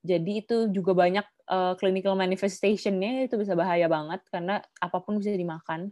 jadi 0.06 0.32
itu 0.46 0.70
juga 0.70 0.94
banyak 0.94 1.26
uh, 1.50 1.74
clinical 1.76 2.14
manifestation-nya 2.14 3.26
itu 3.26 3.34
bisa 3.34 3.58
bahaya 3.58 3.90
banget 3.90 4.22
karena 4.30 4.62
apa 4.78 5.02
pun 5.02 5.18
bisa 5.18 5.34
dimakan. 5.34 5.90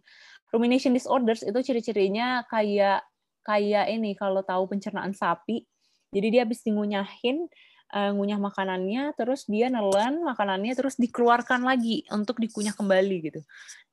Rumination 0.55 0.95
disorders 0.95 1.43
itu 1.43 1.59
ciri-cirinya 1.59 2.47
kayak 2.47 3.03
kayak 3.43 3.91
ini 3.91 4.15
kalau 4.15 4.47
tahu 4.47 4.71
pencernaan 4.71 5.11
sapi. 5.13 5.67
Jadi 6.15 6.27
dia 6.31 6.47
habis 6.47 6.63
ngunyahin 6.63 7.51
uh, 7.95 8.11
ngunyah 8.11 8.43
makanannya, 8.43 9.15
terus 9.15 9.47
dia 9.47 9.71
nelen 9.71 10.27
makanannya, 10.27 10.75
terus 10.75 10.99
dikeluarkan 10.99 11.63
lagi 11.63 12.03
untuk 12.11 12.43
dikunyah 12.43 12.75
kembali 12.75 13.17
gitu. 13.31 13.41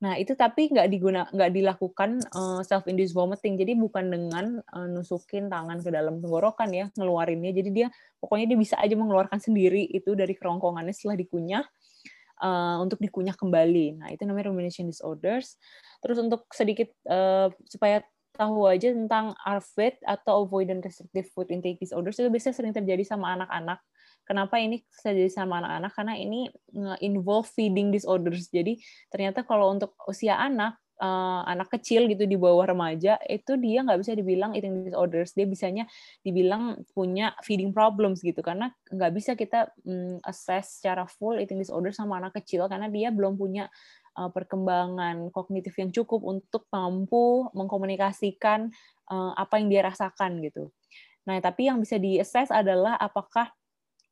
Nah 0.02 0.18
itu 0.18 0.34
tapi 0.34 0.74
nggak 0.74 0.88
diguna 0.90 1.30
nggak 1.30 1.52
dilakukan 1.54 2.26
uh, 2.34 2.60
eh, 2.60 2.62
self 2.66 2.90
induced 2.90 3.14
vomiting, 3.14 3.56
jadi 3.62 3.78
bukan 3.78 4.10
dengan 4.10 4.46
uh, 4.74 4.88
nusukin 4.90 5.48
tangan 5.48 5.78
ke 5.86 5.94
dalam 5.94 6.18
tenggorokan 6.18 6.70
ya 6.74 6.86
ngeluarinnya. 6.98 7.54
Jadi 7.54 7.70
dia 7.70 7.88
pokoknya 8.18 8.50
dia 8.50 8.58
bisa 8.58 8.76
aja 8.82 8.98
mengeluarkan 8.98 9.38
sendiri 9.38 9.86
itu 9.86 10.18
dari 10.18 10.34
kerongkongannya 10.34 10.92
setelah 10.92 11.22
dikunyah. 11.22 11.66
Uh, 12.42 12.82
untuk 12.82 12.98
dikunyah 12.98 13.38
kembali. 13.38 14.02
Nah, 14.02 14.10
itu 14.10 14.26
namanya 14.26 14.50
rumination 14.50 14.90
disorders. 14.90 15.62
Terus 16.02 16.18
untuk 16.26 16.50
sedikit 16.50 16.90
uh, 17.06 17.54
supaya 17.70 18.02
tahu 18.34 18.66
aja 18.66 18.90
tentang 18.96 19.38
ARFID 19.46 20.02
atau 20.02 20.50
avoidant 20.50 20.82
restrictive 20.82 21.30
food 21.30 21.54
intake 21.54 21.78
disorders 21.78 22.18
itu 22.18 22.34
biasanya 22.34 22.56
sering 22.58 22.74
terjadi 22.74 23.06
sama 23.06 23.38
anak-anak 23.38 23.78
Kenapa 24.32 24.64
ini 24.64 24.80
terjadi 24.88 25.28
sama 25.28 25.60
anak-anak? 25.60 25.92
Karena 25.92 26.16
ini 26.16 26.48
involve 27.04 27.52
feeding 27.52 27.92
disorders. 27.92 28.48
Jadi 28.48 28.80
ternyata 29.12 29.44
kalau 29.44 29.76
untuk 29.76 29.92
usia 30.08 30.40
anak, 30.40 30.80
uh, 31.02 31.42
anak 31.50 31.74
kecil 31.74 32.06
gitu 32.06 32.30
di 32.30 32.38
bawah 32.38 32.70
remaja 32.70 33.18
itu 33.26 33.58
dia 33.58 33.82
nggak 33.82 34.00
bisa 34.00 34.14
dibilang 34.14 34.54
eating 34.54 34.86
disorders 34.86 35.34
dia 35.34 35.50
bisanya 35.50 35.90
dibilang 36.22 36.86
punya 36.94 37.34
feeding 37.42 37.74
problems 37.74 38.22
gitu 38.22 38.40
karena 38.46 38.70
nggak 38.94 39.12
bisa 39.12 39.34
kita 39.34 39.74
um, 39.84 40.22
assess 40.24 40.80
secara 40.80 41.10
full 41.10 41.42
eating 41.42 41.58
disorder 41.58 41.90
sama 41.92 42.22
anak 42.22 42.38
kecil 42.38 42.70
karena 42.70 42.88
dia 42.88 43.10
belum 43.10 43.36
punya 43.36 43.68
uh, 44.16 44.30
perkembangan 44.30 45.34
kognitif 45.34 45.74
yang 45.82 45.90
cukup 45.90 46.22
untuk 46.22 46.70
mampu 46.70 47.50
mengkomunikasikan 47.58 48.70
uh, 49.10 49.34
apa 49.36 49.58
yang 49.58 49.68
dia 49.68 49.82
rasakan 49.90 50.40
gitu. 50.46 50.70
Nah, 51.22 51.38
tapi 51.38 51.70
yang 51.70 51.78
bisa 51.78 52.02
di 52.02 52.18
assess 52.18 52.50
adalah 52.50 52.98
apakah 52.98 53.54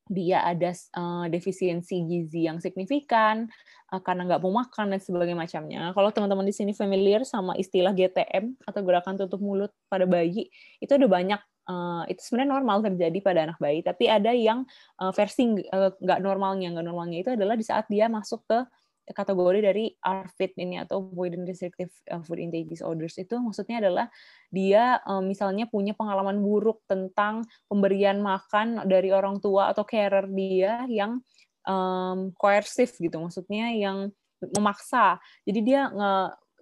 dia 0.09 0.41
ada 0.41 0.73
uh, 0.97 1.29
defisiensi 1.29 2.01
gizi 2.09 2.49
yang 2.49 2.57
signifikan 2.57 3.45
uh, 3.93 4.01
karena 4.01 4.25
nggak 4.25 4.41
mau 4.41 4.65
makan 4.65 4.97
dan 4.97 4.99
sebagainya 4.99 5.37
macamnya. 5.37 5.81
Kalau 5.93 6.09
teman-teman 6.09 6.49
di 6.49 6.55
sini 6.57 6.73
familiar 6.73 7.21
sama 7.29 7.53
istilah 7.55 7.93
GTM 7.93 8.57
atau 8.65 8.81
gerakan 8.81 9.21
tutup 9.21 9.37
mulut 9.37 9.69
pada 9.85 10.09
bayi, 10.09 10.49
itu 10.81 10.91
ada 10.91 11.05
banyak 11.05 11.39
Uh, 11.69 12.01
itu 12.09 12.17
sebenarnya 12.25 12.57
normal 12.57 12.81
terjadi 12.81 13.19
pada 13.21 13.39
anak 13.45 13.61
bayi, 13.61 13.85
tapi 13.85 14.09
ada 14.09 14.33
yang 14.33 14.65
uh, 14.97 15.13
versi 15.13 15.53
nggak 15.53 16.17
uh, 16.17 16.23
normalnya, 16.25 16.73
nggak 16.73 16.81
normalnya 16.81 17.21
itu 17.21 17.29
adalah 17.37 17.53
di 17.53 17.61
saat 17.61 17.85
dia 17.85 18.09
masuk 18.09 18.41
ke 18.49 18.65
kategori 19.11 19.59
dari 19.59 19.85
ARFID 19.99 20.57
ini 20.61 20.81
atau 20.81 21.01
avoidant 21.01 21.45
restrictive 21.45 21.91
uh, 22.09 22.21
food 22.21 22.39
intake 22.39 22.69
disorders 22.69 23.17
itu 23.17 23.35
maksudnya 23.41 23.81
adalah 23.81 24.05
dia 24.53 25.01
um, 25.05 25.25
misalnya 25.25 25.65
punya 25.65 25.97
pengalaman 25.97 26.39
buruk 26.39 26.85
tentang 26.85 27.45
pemberian 27.65 28.21
makan 28.21 28.85
dari 28.85 29.09
orang 29.09 29.41
tua 29.41 29.73
atau 29.73 29.83
carer 29.83 30.29
dia 30.29 30.85
yang 30.87 31.21
um, 31.65 32.33
coercive 32.37 32.93
gitu 32.93 33.17
maksudnya 33.17 33.73
yang 33.73 34.13
memaksa. 34.55 35.19
Jadi 35.43 35.59
dia 35.61 35.91
nge, 35.91 36.13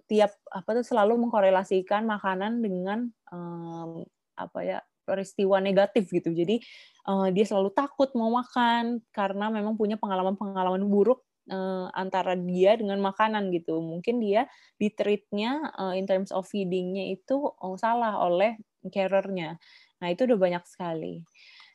tiap 0.08 0.32
apa 0.50 0.80
tuh 0.80 0.84
selalu 0.84 1.20
mengkorelasikan 1.28 2.02
makanan 2.08 2.64
dengan 2.64 3.06
um, 3.30 4.02
apa 4.34 4.58
ya 4.64 4.78
peristiwa 5.04 5.60
negatif 5.60 6.08
gitu. 6.12 6.32
Jadi 6.32 6.60
uh, 7.08 7.28
dia 7.32 7.44
selalu 7.48 7.72
takut 7.72 8.12
mau 8.12 8.28
makan 8.32 9.00
karena 9.12 9.48
memang 9.48 9.76
punya 9.76 9.96
pengalaman-pengalaman 9.96 10.84
buruk 10.84 11.24
uh, 11.48 11.88
antara 11.92 12.36
dia 12.36 12.76
dengan 12.78 13.00
makanan 13.00 13.50
gitu. 13.52 13.80
Mungkin 13.80 14.20
dia 14.22 14.46
di 14.76 14.92
treatnya 14.92 15.72
uh, 15.74 15.92
in 15.96 16.04
terms 16.04 16.30
of 16.30 16.46
feedingnya 16.46 17.12
itu 17.12 17.52
oh, 17.52 17.76
salah 17.80 18.20
oleh 18.22 18.56
carernya. 18.88 19.58
Nah 19.98 20.08
itu 20.12 20.24
udah 20.28 20.38
banyak 20.38 20.64
sekali. 20.64 21.24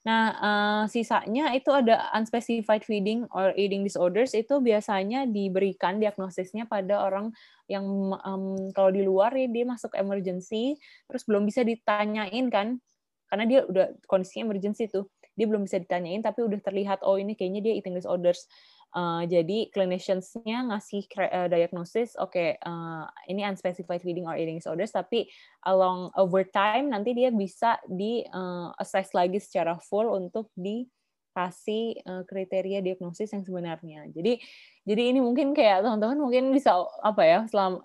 Nah 0.04 0.24
uh, 0.36 0.84
sisanya 0.92 1.56
itu 1.56 1.72
ada 1.72 2.12
unspecified 2.12 2.84
feeding 2.84 3.24
or 3.32 3.56
eating 3.56 3.88
disorders 3.88 4.36
itu 4.36 4.60
biasanya 4.60 5.24
diberikan 5.24 6.00
diagnosisnya 6.00 6.68
pada 6.68 7.08
orang 7.08 7.32
yang 7.72 7.88
um, 8.20 8.72
kalau 8.76 8.92
di 8.92 9.00
luar 9.00 9.32
ya 9.32 9.48
dia 9.48 9.64
masuk 9.64 9.96
emergency 9.96 10.76
terus 11.08 11.24
belum 11.24 11.48
bisa 11.48 11.64
ditanyain 11.64 12.52
kan 12.52 12.84
karena 13.32 13.46
dia 13.48 13.60
udah 13.64 13.96
kondisinya 14.04 14.52
emergency 14.52 14.92
tuh 14.92 15.08
dia 15.34 15.48
belum 15.50 15.66
bisa 15.66 15.82
ditanyain 15.82 16.22
tapi 16.22 16.46
udah 16.46 16.60
terlihat 16.62 17.02
oh 17.02 17.18
ini 17.18 17.34
kayaknya 17.34 17.66
dia 17.66 17.74
eating 17.80 17.98
disorders 17.98 18.46
Uh, 18.94 19.26
jadi 19.26 19.74
clinicians-nya 19.74 20.70
ngasih 20.70 21.10
uh, 21.18 21.50
diagnosis, 21.50 22.14
oke, 22.14 22.30
okay, 22.30 22.62
uh, 22.62 23.10
ini 23.26 23.42
unspecified 23.42 24.06
feeding 24.06 24.30
or 24.30 24.38
eating 24.38 24.62
disorders, 24.62 24.94
tapi 24.94 25.26
along 25.66 26.14
over 26.14 26.46
time 26.46 26.94
nanti 26.94 27.18
dia 27.18 27.34
bisa 27.34 27.82
di 27.90 28.22
uh, 28.30 28.70
assess 28.78 29.10
lagi 29.18 29.42
secara 29.42 29.82
full 29.82 30.14
untuk 30.14 30.54
dikasih 30.54 32.06
uh, 32.06 32.22
kriteria 32.30 32.86
diagnosis 32.86 33.34
yang 33.34 33.42
sebenarnya. 33.42 34.06
Jadi, 34.14 34.38
jadi 34.86 35.02
ini 35.10 35.26
mungkin 35.26 35.58
kayak 35.58 35.82
teman-teman 35.82 36.22
mungkin 36.22 36.54
bisa 36.54 36.78
apa 37.02 37.26
ya, 37.26 37.40
selama 37.50 37.82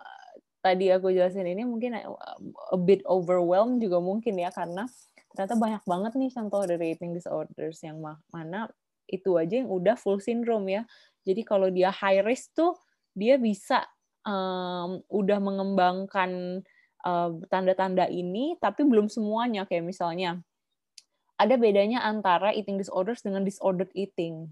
tadi 0.61 0.92
aku 0.92 1.09
jelasin 1.09 1.49
ini 1.49 1.64
mungkin 1.64 1.97
a 1.97 2.79
bit 2.79 3.01
overwhelmed 3.09 3.81
juga 3.81 3.97
mungkin 4.03 4.37
ya 4.37 4.53
karena 4.53 4.85
ternyata 5.33 5.55
banyak 5.55 5.83
banget 5.87 6.12
nih 6.18 6.31
contoh 6.35 6.62
dari 6.66 6.92
eating 6.92 7.14
disorders 7.14 7.79
yang 7.81 8.03
mana 8.03 8.68
itu 9.09 9.40
aja 9.40 9.64
yang 9.64 9.73
udah 9.73 9.97
full 9.97 10.21
syndrome 10.21 10.68
ya. 10.68 10.83
Jadi 11.25 11.42
kalau 11.42 11.73
dia 11.73 11.88
high 11.88 12.23
risk 12.23 12.53
tuh 12.55 12.77
dia 13.16 13.40
bisa 13.40 13.83
um, 14.23 15.03
udah 15.11 15.38
mengembangkan 15.40 16.62
tanda-tanda 17.49 18.05
uh, 18.05 18.12
ini, 18.12 18.59
tapi 18.61 18.85
belum 18.85 19.09
semuanya. 19.09 19.64
Kayak 19.64 19.88
misalnya 19.88 20.31
ada 21.38 21.55
bedanya 21.55 22.05
antara 22.05 22.53
eating 22.53 22.77
disorders 22.77 23.23
dengan 23.23 23.47
disordered 23.47 23.88
eating. 23.94 24.51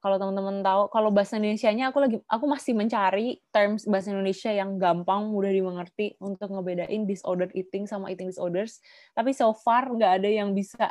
Kalau 0.00 0.16
teman-teman 0.16 0.64
tahu, 0.64 0.88
kalau 0.88 1.12
bahasa 1.12 1.36
Indonesia-nya 1.36 1.92
aku 1.92 1.98
lagi 2.00 2.16
aku 2.24 2.48
masih 2.48 2.72
mencari 2.72 3.36
terms 3.52 3.84
bahasa 3.84 4.08
Indonesia 4.08 4.48
yang 4.48 4.80
gampang, 4.80 5.28
mudah 5.28 5.52
dimengerti 5.52 6.16
untuk 6.24 6.48
ngebedain 6.48 7.04
disordered 7.04 7.52
eating 7.52 7.84
sama 7.84 8.08
eating 8.08 8.32
disorders. 8.32 8.80
Tapi 9.12 9.36
so 9.36 9.52
far 9.52 9.92
nggak 9.92 10.24
ada 10.24 10.30
yang 10.30 10.56
bisa 10.56 10.88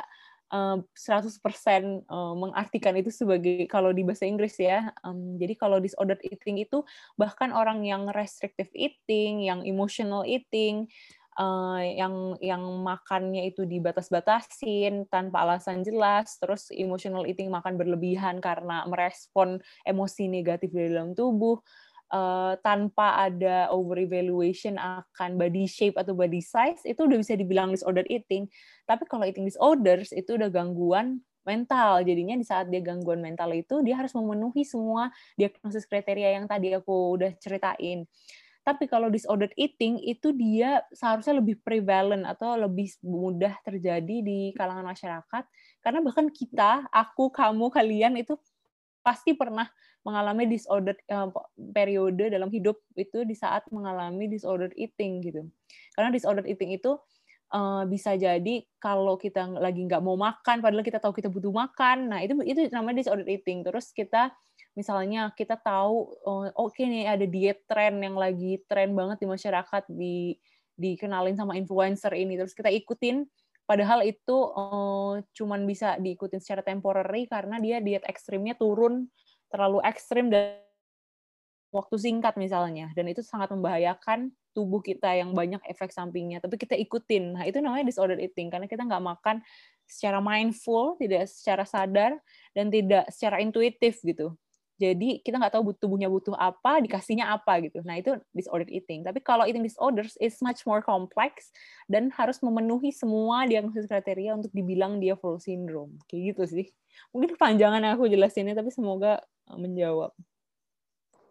100% 0.50 2.10
uh, 2.10 2.34
mengartikan 2.34 2.98
itu 2.98 3.14
sebagai 3.14 3.70
kalau 3.70 3.94
di 3.94 4.02
bahasa 4.02 4.26
Inggris 4.26 4.58
ya. 4.58 4.90
Um, 5.06 5.38
jadi 5.38 5.54
kalau 5.54 5.78
disordered 5.78 6.18
eating 6.26 6.58
itu 6.58 6.82
bahkan 7.14 7.54
orang 7.54 7.86
yang 7.86 8.10
restrictive 8.10 8.68
eating, 8.74 9.46
yang 9.46 9.62
emotional 9.62 10.26
eating, 10.26 10.90
uh, 11.38 11.78
yang 11.78 12.34
yang 12.42 12.62
makannya 12.82 13.46
itu 13.46 13.62
dibatas-batasin 13.62 15.06
tanpa 15.06 15.46
alasan 15.46 15.86
jelas, 15.86 16.34
terus 16.42 16.68
emotional 16.74 17.24
eating 17.30 17.48
makan 17.48 17.78
berlebihan 17.78 18.42
karena 18.42 18.82
merespon 18.90 19.62
emosi 19.86 20.26
negatif 20.26 20.74
dari 20.74 20.90
dalam 20.90 21.14
tubuh 21.14 21.62
uh, 22.10 22.54
tanpa 22.60 23.26
ada 23.30 23.70
over 23.72 23.98
evaluation 24.02 24.76
akan 24.76 25.38
body 25.38 25.64
shape 25.66 25.96
atau 25.96 26.12
body 26.12 26.42
size 26.42 26.82
itu 26.84 27.00
udah 27.06 27.18
bisa 27.18 27.34
dibilang 27.38 27.72
disorder 27.72 28.04
eating. 28.10 28.50
Tapi 28.84 29.06
kalau 29.06 29.24
eating 29.26 29.46
disorders 29.46 30.10
itu 30.14 30.36
udah 30.36 30.50
gangguan 30.50 31.22
mental. 31.46 32.04
Jadinya 32.04 32.36
di 32.36 32.44
saat 32.44 32.68
dia 32.68 32.82
gangguan 32.84 33.22
mental 33.24 33.50
itu 33.56 33.80
dia 33.80 33.96
harus 33.96 34.12
memenuhi 34.12 34.66
semua 34.66 35.08
diagnosis 35.34 35.88
kriteria 35.88 36.36
yang 36.36 36.46
tadi 36.50 36.74
aku 36.76 37.16
udah 37.16 37.32
ceritain. 37.40 38.04
Tapi 38.60 38.84
kalau 38.92 39.08
disordered 39.08 39.56
eating 39.56 39.96
itu 40.04 40.36
dia 40.36 40.84
seharusnya 40.92 41.40
lebih 41.40 41.64
prevalent 41.64 42.28
atau 42.28 42.60
lebih 42.60 42.92
mudah 43.00 43.56
terjadi 43.64 44.20
di 44.20 44.52
kalangan 44.52 44.84
masyarakat 44.84 45.44
karena 45.80 46.00
bahkan 46.04 46.28
kita, 46.28 46.84
aku, 46.92 47.32
kamu, 47.32 47.72
kalian 47.72 48.20
itu 48.20 48.36
pasti 49.00 49.36
pernah 49.36 49.66
mengalami 50.00 50.48
disordered 50.48 50.96
uh, 51.12 51.28
periode 51.76 52.32
dalam 52.32 52.48
hidup 52.48 52.80
itu 52.96 53.24
di 53.28 53.36
saat 53.36 53.68
mengalami 53.68 54.28
disordered 54.28 54.72
eating 54.76 55.20
gitu. 55.20 55.44
Karena 55.92 56.08
disordered 56.08 56.48
eating 56.48 56.72
itu 56.76 56.96
uh, 57.52 57.84
bisa 57.84 58.16
jadi 58.16 58.64
kalau 58.80 59.20
kita 59.20 59.60
lagi 59.60 59.84
nggak 59.84 60.00
mau 60.00 60.16
makan, 60.16 60.64
padahal 60.64 60.84
kita 60.84 61.00
tahu 61.00 61.12
kita 61.12 61.28
butuh 61.28 61.52
makan. 61.52 62.08
Nah 62.12 62.24
itu 62.24 62.36
itu 62.44 62.72
namanya 62.72 63.04
disordered 63.04 63.28
eating. 63.28 63.60
Terus 63.60 63.92
kita 63.92 64.32
misalnya 64.78 65.34
kita 65.34 65.58
tahu 65.58 66.14
uh, 66.24 66.48
oke 66.54 66.72
okay 66.72 66.86
nih 66.86 67.04
ada 67.10 67.26
diet 67.26 67.66
tren 67.66 67.98
yang 68.00 68.14
lagi 68.14 68.62
tren 68.70 68.94
banget 68.94 69.20
di 69.20 69.26
masyarakat 69.26 69.82
di 69.90 70.16
dikenalin 70.78 71.36
sama 71.36 71.58
influencer 71.58 72.14
ini 72.16 72.40
terus 72.40 72.56
kita 72.56 72.70
ikutin 72.72 73.26
padahal 73.70 74.02
itu 74.02 74.34
uh, 74.34 75.22
cuman 75.30 75.62
bisa 75.62 75.94
diikutin 76.02 76.42
secara 76.42 76.66
temporary 76.66 77.30
karena 77.30 77.62
dia 77.62 77.78
diet 77.78 78.02
ekstrimnya 78.02 78.58
turun 78.58 79.06
terlalu 79.46 79.78
ekstrim 79.86 80.26
dan 80.26 80.58
waktu 81.70 81.94
singkat 82.02 82.34
misalnya. 82.34 82.90
Dan 82.98 83.06
itu 83.06 83.22
sangat 83.22 83.54
membahayakan 83.54 84.34
tubuh 84.50 84.82
kita 84.82 85.14
yang 85.14 85.30
banyak 85.30 85.62
efek 85.70 85.94
sampingnya. 85.94 86.42
Tapi 86.42 86.58
kita 86.58 86.74
ikutin. 86.74 87.38
Nah 87.38 87.46
itu 87.46 87.62
namanya 87.62 87.86
disorder 87.86 88.18
eating. 88.18 88.50
Karena 88.50 88.66
kita 88.66 88.82
nggak 88.82 89.02
makan 89.06 89.38
secara 89.86 90.18
mindful 90.18 90.98
tidak 90.98 91.30
secara 91.30 91.62
sadar 91.62 92.18
dan 92.54 92.70
tidak 92.70 93.06
secara 93.10 93.38
intuitif 93.38 94.02
gitu 94.02 94.34
jadi 94.80 95.20
kita 95.20 95.36
nggak 95.36 95.60
tahu 95.60 95.76
tubuhnya 95.76 96.08
butuh 96.08 96.32
apa 96.40 96.80
dikasihnya 96.80 97.28
apa 97.28 97.60
gitu 97.60 97.84
nah 97.84 98.00
itu 98.00 98.16
disorder 98.32 98.64
eating 98.72 99.04
tapi 99.04 99.20
kalau 99.20 99.44
eating 99.44 99.60
disorders 99.60 100.16
is 100.16 100.40
much 100.40 100.64
more 100.64 100.80
complex 100.80 101.52
dan 101.92 102.08
harus 102.16 102.40
memenuhi 102.40 102.88
semua 102.88 103.44
diagnosis 103.44 103.84
kriteria 103.84 104.40
untuk 104.40 104.48
dibilang 104.56 104.96
dia 104.96 105.14
full 105.20 105.36
syndrome 105.36 106.00
kayak 106.08 106.32
gitu 106.32 106.42
sih 106.48 106.66
mungkin 107.12 107.36
kepanjangan 107.36 107.84
aku 107.92 108.08
jelasinnya 108.08 108.56
tapi 108.56 108.72
semoga 108.72 109.20
menjawab. 109.56 110.14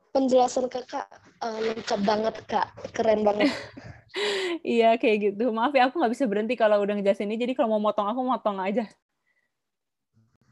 Penjelasan 0.10 0.66
kakak 0.68 1.06
uh, 1.40 1.60
lengkap 1.62 2.00
banget 2.02 2.36
kak, 2.50 2.68
keren 2.98 3.22
banget. 3.22 3.54
iya 4.66 4.98
kayak 4.98 5.18
gitu. 5.32 5.54
Maaf 5.54 5.72
ya 5.78 5.88
aku 5.88 6.02
nggak 6.02 6.14
bisa 6.18 6.26
berhenti 6.26 6.58
kalau 6.58 6.82
udah 6.82 6.98
ngejelasin 6.98 7.30
ini. 7.30 7.38
Jadi 7.38 7.54
kalau 7.54 7.78
mau 7.78 7.82
motong 7.92 8.10
aku 8.10 8.22
motong 8.26 8.58
aja. 8.58 8.90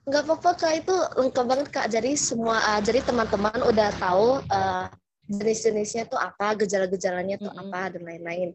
Nggak 0.08 0.24
apa-apa 0.24 0.52
kak, 0.56 0.74
itu 0.88 0.96
lengkap 1.20 1.46
banget 1.46 1.68
kak. 1.68 1.88
Jadi 1.92 2.16
semua, 2.16 2.64
uh, 2.64 2.80
jadi 2.80 3.04
teman-teman 3.04 3.60
udah 3.60 3.92
tahu 4.00 4.40
uh, 4.48 4.88
jenis-jenisnya 5.28 6.08
tuh 6.08 6.16
apa, 6.16 6.56
gejala-gejalanya 6.64 7.36
tuh 7.36 7.52
mm 7.52 7.60
-hmm. 7.60 7.68
apa 7.76 7.82
dan 7.92 8.02
lain-lain. 8.08 8.50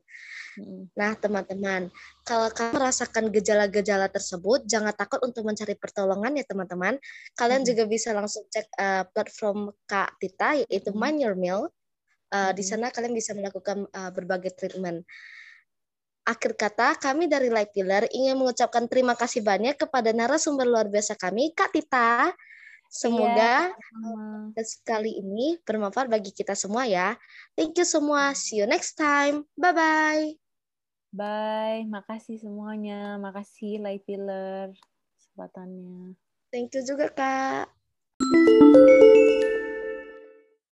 Nah, 0.93 1.17
teman-teman, 1.17 1.89
kalau 2.29 2.53
kamu 2.53 2.77
merasakan 2.77 3.33
gejala-gejala 3.33 4.13
tersebut, 4.13 4.69
jangan 4.69 4.93
takut 4.93 5.21
untuk 5.25 5.49
mencari 5.49 5.73
pertolongan 5.77 6.37
ya, 6.37 6.45
teman-teman. 6.45 7.01
Kalian 7.33 7.65
hmm. 7.65 7.69
juga 7.73 7.83
bisa 7.89 8.13
langsung 8.13 8.45
cek 8.53 8.67
uh, 8.77 9.05
platform 9.09 9.73
Kak 9.89 10.21
Tita, 10.21 10.61
yaitu 10.61 10.93
hmm. 10.93 11.01
Mind 11.01 11.19
Your 11.25 11.37
Meal. 11.37 11.73
Uh, 12.29 12.53
hmm. 12.53 12.53
Di 12.57 12.65
sana 12.65 12.93
kalian 12.93 13.17
bisa 13.17 13.33
melakukan 13.33 13.89
uh, 13.89 14.11
berbagai 14.13 14.53
treatment. 14.57 15.09
Akhir 16.23 16.55
kata, 16.55 16.95
kami 17.03 17.27
dari 17.27 17.51
Light 17.51 17.75
Pillar 17.75 18.07
ingin 18.15 18.39
mengucapkan 18.39 18.87
terima 18.87 19.19
kasih 19.19 19.43
banyak 19.43 19.75
kepada 19.75 20.15
narasumber 20.15 20.71
luar 20.71 20.87
biasa 20.87 21.19
kami, 21.19 21.51
Kak 21.51 21.75
Tita. 21.75 22.31
Semoga 22.93 23.73
yeah. 23.73 24.63
Sekali 24.63 25.17
ini 25.17 25.57
bermanfaat 25.65 26.13
bagi 26.13 26.31
kita 26.31 26.53
semua 26.53 26.85
ya. 26.85 27.17
Thank 27.57 27.81
you 27.81 27.89
semua. 27.89 28.37
See 28.37 28.61
you 28.61 28.69
next 28.69 29.01
time. 29.01 29.49
Bye-bye. 29.57 30.37
Bye, 31.11 31.89
makasih 31.89 32.39
semuanya. 32.39 33.19
Makasih 33.19 33.81
Light 33.81 34.05
Pillar 34.05 34.71
kesempatannya. 35.19 36.15
Thank 36.53 36.77
you 36.77 36.85
juga, 36.85 37.09
Kak. 37.11 37.67